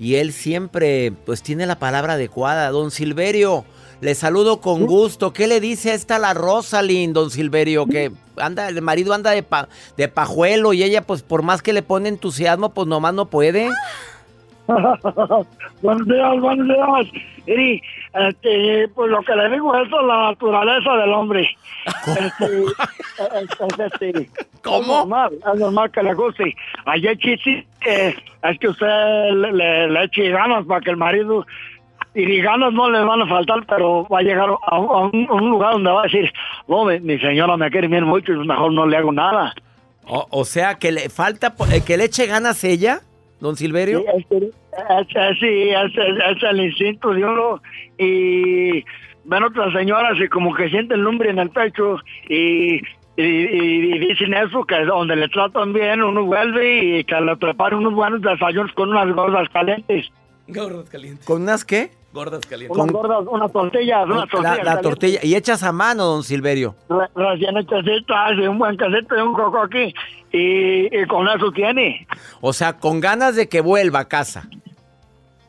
Y 0.00 0.16
él 0.16 0.32
siempre, 0.32 1.12
pues, 1.24 1.42
tiene 1.42 1.66
la 1.66 1.78
palabra 1.78 2.14
adecuada. 2.14 2.68
Don 2.70 2.90
Silverio, 2.90 3.64
le 4.00 4.14
saludo 4.14 4.60
con 4.60 4.86
gusto. 4.86 5.32
¿Qué 5.32 5.46
le 5.46 5.60
dice 5.60 5.90
a 5.90 5.94
esta 5.94 6.18
la 6.18 6.34
Rosalind, 6.34 7.14
don 7.14 7.30
Silverio? 7.30 7.86
Que 7.86 8.10
anda, 8.36 8.68
el 8.68 8.80
marido 8.82 9.12
anda 9.14 9.30
de, 9.32 9.42
pa- 9.42 9.68
de 9.96 10.08
pajuelo 10.08 10.72
y 10.72 10.82
ella, 10.82 11.02
pues, 11.02 11.22
por 11.22 11.42
más 11.42 11.62
que 11.62 11.72
le 11.72 11.82
pone 11.82 12.08
entusiasmo, 12.08 12.72
pues, 12.72 12.86
nomás 12.86 13.14
no 13.14 13.26
puede. 13.26 13.68
buenos 15.82 16.06
días, 16.06 16.40
buenos 16.40 16.66
días. 16.68 17.24
Iri, 17.46 17.82
este, 18.12 18.88
pues 18.94 19.10
lo 19.10 19.22
que 19.22 19.34
le 19.34 19.48
digo 19.50 19.74
es 19.74 19.88
la 19.90 20.30
naturaleza 20.30 20.92
del 20.96 21.12
hombre. 21.14 21.48
Este, 22.06 22.64
es, 22.64 23.50
es, 23.78 23.78
este, 23.92 24.30
¿Cómo? 24.62 24.80
Es 24.80 24.86
normal, 24.88 25.32
es 25.54 25.60
normal 25.60 25.90
que 25.90 26.02
le 26.02 26.12
guste. 26.14 26.54
Ayer 26.84 27.16
Chichi, 27.16 27.66
eh, 27.86 28.14
es 28.42 28.58
que 28.58 28.68
usted 28.68 28.86
le, 29.34 29.52
le, 29.52 29.88
le 29.90 30.04
eche 30.04 30.28
ganas 30.30 30.66
para 30.66 30.82
que 30.82 30.90
el 30.90 30.98
marido, 30.98 31.46
y 32.14 32.40
ganas 32.40 32.72
no 32.72 32.90
le 32.90 33.00
van 33.04 33.22
a 33.22 33.26
faltar, 33.26 33.64
pero 33.66 34.06
va 34.08 34.18
a 34.20 34.22
llegar 34.22 34.48
a 34.66 34.78
un, 34.78 34.88
a 34.90 34.98
un- 35.06 35.26
a 35.28 35.34
un 35.34 35.50
lugar 35.50 35.72
donde 35.74 35.90
va 35.90 36.00
a 36.00 36.04
decir, 36.04 36.32
no, 36.66 36.84
mi, 36.84 36.98
mi 37.00 37.18
señora 37.18 37.56
me 37.56 37.70
quiere 37.70 37.88
bien 37.88 38.04
mucho 38.04 38.32
y 38.32 38.38
mejor 38.46 38.72
no 38.72 38.86
le 38.86 38.96
hago 38.96 39.12
nada. 39.12 39.54
O, 40.06 40.26
o 40.30 40.44
sea, 40.44 40.74
que 40.76 40.90
le 40.90 41.10
falta, 41.10 41.54
eh, 41.72 41.82
que 41.86 41.96
le 41.96 42.04
eche 42.04 42.26
ganas 42.26 42.64
ella, 42.64 43.00
don 43.40 43.56
Silverio. 43.56 44.00
Sí, 44.00 45.46
es, 45.70 45.86
es- 45.86 45.94
es- 45.96 46.36
es, 46.36 46.42
el 46.42 46.60
instinto 46.60 47.10
de 47.10 47.24
uno 47.24 47.60
y 47.98 48.84
ven 49.24 49.42
otras 49.44 49.72
señoras 49.72 50.14
y 50.18 50.28
como 50.28 50.54
que 50.54 50.68
sienten 50.70 51.02
lumbre 51.02 51.30
en 51.30 51.38
el 51.38 51.50
pecho 51.50 51.96
y, 52.28 52.76
y, 53.16 53.22
y- 53.22 53.94
y 53.94 53.98
dicen 53.98 54.32
eso, 54.34 54.64
que 54.64 54.84
donde 54.84 55.16
le 55.16 55.28
tratan 55.28 55.72
bien 55.72 56.02
uno 56.02 56.24
vuelve 56.24 56.98
y 57.00 57.04
que 57.04 57.20
le 57.20 57.36
preparen 57.36 57.80
unos 57.80 57.94
buenos 57.94 58.22
desayunos 58.22 58.72
con 58.72 58.90
unas 58.90 59.14
gordas 59.14 59.48
calientes. 59.50 60.10
Gordas 60.54 60.88
calientes. 60.90 61.24
¿Con 61.26 61.42
unas 61.42 61.64
qué? 61.64 61.90
Gordas 62.12 62.44
calientes. 62.46 62.76
Unas 62.76 62.90
gordas, 62.92 63.24
unas 63.30 63.52
tortillas, 63.52 64.06
unas 64.06 64.16
La, 64.20 64.26
tortillas. 64.26 64.64
la 64.64 64.80
tortilla. 64.80 65.20
Y 65.22 65.34
echas 65.34 65.62
a 65.62 65.72
mano, 65.72 66.04
don 66.06 66.22
Silverio. 66.24 66.74
Re- 66.88 67.08
Recién 67.14 67.56
hechecitas 67.58 68.32
y 68.38 68.46
un 68.46 68.58
buen 68.58 68.76
casete 68.76 69.14
y 69.16 69.20
un 69.20 69.34
coco 69.34 69.62
aquí 69.62 69.94
y, 70.32 70.98
y 71.02 71.06
con 71.06 71.28
eso 71.28 71.52
tiene. 71.52 72.06
O 72.40 72.52
sea, 72.54 72.72
con 72.78 73.00
ganas 73.00 73.36
de 73.36 73.48
que 73.48 73.60
vuelva 73.60 74.00
a 74.00 74.08
casa. 74.08 74.48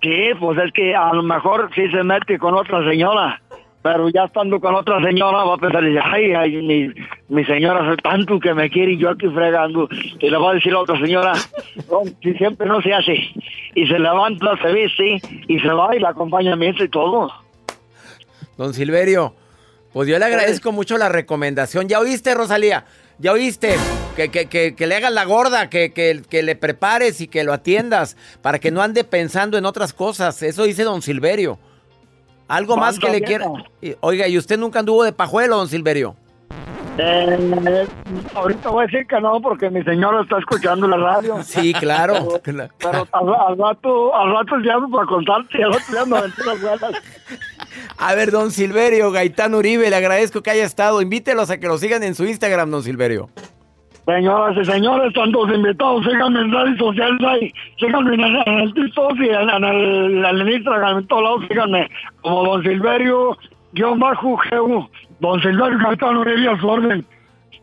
Sí, 0.02 0.30
pues 0.40 0.58
es 0.60 0.72
que 0.74 0.96
a 0.96 1.14
lo 1.14 1.24
mejor 1.24 1.70
sí 1.76 1.90
se 1.92 2.04
mete 2.04 2.38
con 2.40 2.54
otra 2.54 2.84
señora, 2.90 3.42
pero 3.82 4.10
ya 4.10 4.26
estando 4.26 4.60
con 4.60 4.76
otra 4.76 5.02
señora 5.02 5.44
va 5.46 5.56
a 5.56 5.58
pensar, 5.58 5.84
ay, 5.84 6.34
ay, 6.34 6.52
mi, 6.62 6.90
mi 7.30 7.46
señora 7.46 7.94
es 7.94 7.98
tanto 8.04 8.40
que 8.40 8.54
me 8.54 8.70
quiere 8.70 8.94
y 8.94 8.98
yo 8.98 9.10
aquí 9.10 9.28
fregando. 9.28 9.88
Y 10.20 10.30
le 10.30 10.38
va 10.38 10.52
a 10.52 10.54
decir 10.56 10.74
a 10.74 10.80
otra 10.80 11.00
señora, 11.00 11.34
"No, 11.90 12.02
si 12.22 12.34
siempre 12.34 12.68
no 12.68 12.82
se 12.82 12.94
hace. 12.94 13.14
Y 13.76 13.88
se 13.88 14.00
levanta, 14.00 14.58
se 14.62 14.74
viste 14.74 15.22
y 15.48 15.60
se 15.60 15.68
va 15.70 15.96
y 15.96 16.00
la 16.00 16.10
acompaña 16.10 16.54
a 16.54 16.56
misa 16.56 16.84
y 16.84 16.90
todo. 16.90 17.32
Don 18.58 18.74
Silverio, 18.74 19.34
pues 19.94 20.10
yo 20.10 20.20
le 20.20 20.26
agradezco 20.26 20.72
mucho 20.72 20.98
la 20.98 21.08
recomendación. 21.08 21.88
¿Ya 21.88 22.00
oíste, 22.00 22.34
Rosalía? 22.36 22.86
¿Ya 23.20 23.32
oíste? 23.32 23.76
Que, 24.16 24.30
que, 24.30 24.48
que, 24.48 24.76
que 24.76 24.88
le 24.88 24.96
hagas 24.96 25.14
la 25.14 25.24
gorda, 25.24 25.70
que, 25.70 25.94
que, 25.94 26.22
que 26.30 26.44
le 26.44 26.56
prepares 26.56 27.22
y 27.22 27.28
que 27.28 27.46
lo 27.46 27.54
atiendas 27.54 28.18
para 28.42 28.60
que 28.60 28.72
no 28.72 28.82
ande 28.82 29.06
pensando 29.06 29.58
en 29.58 29.66
otras 29.66 29.94
cosas. 29.94 30.44
Eso 30.44 30.66
dice 30.66 30.84
don 30.84 31.02
Silverio. 31.02 31.58
Algo 32.50 32.76
más 32.76 33.00
que 33.00 33.10
le 33.10 33.22
¿Cuánto 33.22 33.64
quiera. 33.80 33.98
Oiga, 34.02 34.28
¿y 34.28 34.38
usted 34.38 34.58
nunca 34.58 34.80
anduvo 34.80 35.04
de 35.04 35.14
pajuelo, 35.14 35.56
don 35.56 35.70
Silverio? 35.70 36.16
Eh, 37.02 37.88
ahorita 38.36 38.70
voy 38.70 38.84
a 38.84 38.88
decir 38.88 39.08
que 39.08 39.22
no 39.22 39.40
porque 39.40 39.70
mi 39.70 39.82
señora 39.84 40.22
está 40.22 40.38
escuchando 40.38 40.86
la 40.88 40.98
radio. 40.98 41.38
Sí, 41.44 41.74
claro. 41.74 42.42
Pero, 42.44 42.68
pero 42.78 43.08
al, 43.12 43.30
al 43.30 43.58
rato, 43.58 44.14
al 44.14 44.34
rato 44.34 44.58
llamo 44.58 44.90
para 44.92 45.06
contarte, 45.06 45.64
al 45.64 45.74
rato 45.74 45.86
llamo 45.94 46.16
a 46.16 46.20
aventuras 46.20 46.62
buenas. 46.62 46.92
A 47.98 48.16
ver, 48.16 48.32
don 48.32 48.52
Silverio, 48.52 49.12
Gaitán 49.12 49.54
Uribe, 49.54 49.90
le 49.90 49.96
agradezco 49.96 50.42
que 50.42 50.50
haya 50.50 50.66
estado. 50.66 51.02
Invítelos 51.02 51.50
a 51.50 51.60
que 51.60 51.68
lo 51.68 51.78
sigan 51.78 52.04
en 52.04 52.16
su 52.16 52.26
Instagram, 52.26 52.72
don 52.72 52.84
Silverio. 52.84 53.30
Señoras 54.10 54.58
y 54.58 54.66
señores, 54.66 55.08
están 55.10 55.32
todos 55.32 55.54
invitados, 55.54 56.04
síganme 56.04 56.40
en 56.42 56.52
redes 56.52 56.78
sociales 56.80 57.20
ahí, 57.28 57.54
síganme 57.80 58.16
en, 58.16 58.22
el- 58.22 58.44
en 58.48 58.60
el 58.60 58.74
TikTok 58.74 59.16
y 59.20 59.30
en, 59.30 59.50
en 59.50 59.64
el, 59.64 60.26
en 60.26 60.40
el 60.40 60.50
Instagram, 60.54 60.98
en 61.00 61.08
todos 61.08 61.22
lados, 61.24 61.42
síganme 61.48 61.88
como 62.22 62.44
Don 62.46 62.64
Silverio, 62.64 63.38
guion 63.74 64.00
bajo 64.00 64.40
GU, 64.50 64.90
Don 65.20 65.40
Silverio 65.42 65.78
Gaitán 65.78 66.18
Uribe 66.18 66.50
a 66.50 66.60
su 66.60 66.68
orden. 66.68 67.06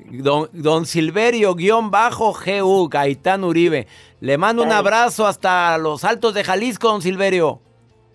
Don, 0.08 0.46
don 0.52 0.86
Silverio, 0.86 1.54
guion 1.56 1.90
bajo 1.90 2.32
GU, 2.32 2.88
Gaitán 2.88 3.42
Uribe. 3.42 3.88
Le 4.20 4.38
mando 4.38 4.62
un 4.62 4.70
abrazo 4.70 5.26
hasta 5.26 5.76
los 5.78 6.04
altos 6.04 6.32
de 6.34 6.44
Jalisco, 6.44 6.86
don 6.88 7.02
Silverio. 7.02 7.58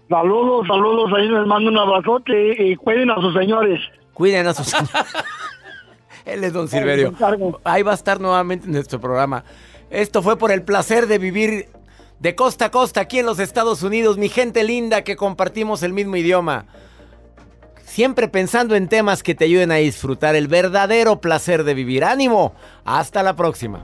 Saludos, 0.09 0.67
saludos, 0.67 1.11
ahí 1.17 1.27
les 1.27 1.45
mando 1.47 1.69
un 1.69 1.77
abrazote 1.77 2.55
y, 2.63 2.71
y 2.71 2.75
cuiden 2.77 3.11
a 3.11 3.15
sus 3.15 3.33
señores. 3.33 3.81
Cuiden 4.13 4.47
a 4.47 4.53
sus... 4.53 4.73
Él 6.25 6.43
es 6.43 6.53
don 6.53 6.67
Silverio. 6.67 7.13
Ahí 7.63 7.83
va 7.83 7.91
a 7.91 7.95
estar 7.95 8.19
nuevamente 8.19 8.65
en 8.65 8.73
nuestro 8.73 8.99
programa. 8.99 9.43
Esto 9.89 10.21
fue 10.21 10.37
por 10.37 10.51
el 10.51 10.63
placer 10.63 11.07
de 11.07 11.17
vivir 11.17 11.69
de 12.19 12.35
costa 12.35 12.65
a 12.65 12.71
costa 12.71 13.01
aquí 13.01 13.19
en 13.19 13.25
los 13.25 13.39
Estados 13.39 13.83
Unidos. 13.83 14.17
Mi 14.17 14.29
gente 14.29 14.63
linda 14.63 15.03
que 15.03 15.15
compartimos 15.15 15.83
el 15.83 15.93
mismo 15.93 16.15
idioma. 16.15 16.65
siempre 17.83 18.29
pensando 18.29 18.75
en 18.75 18.87
temas 18.87 19.21
que 19.21 19.35
te 19.35 19.45
ayuden 19.45 19.71
a 19.71 19.75
disfrutar 19.75 20.35
el 20.35 20.47
verdadero 20.47 21.19
placer 21.19 21.65
de 21.65 21.73
vivir. 21.73 22.05
Ánimo, 22.05 22.53
hasta 22.85 23.21
la 23.21 23.35
próxima. 23.35 23.83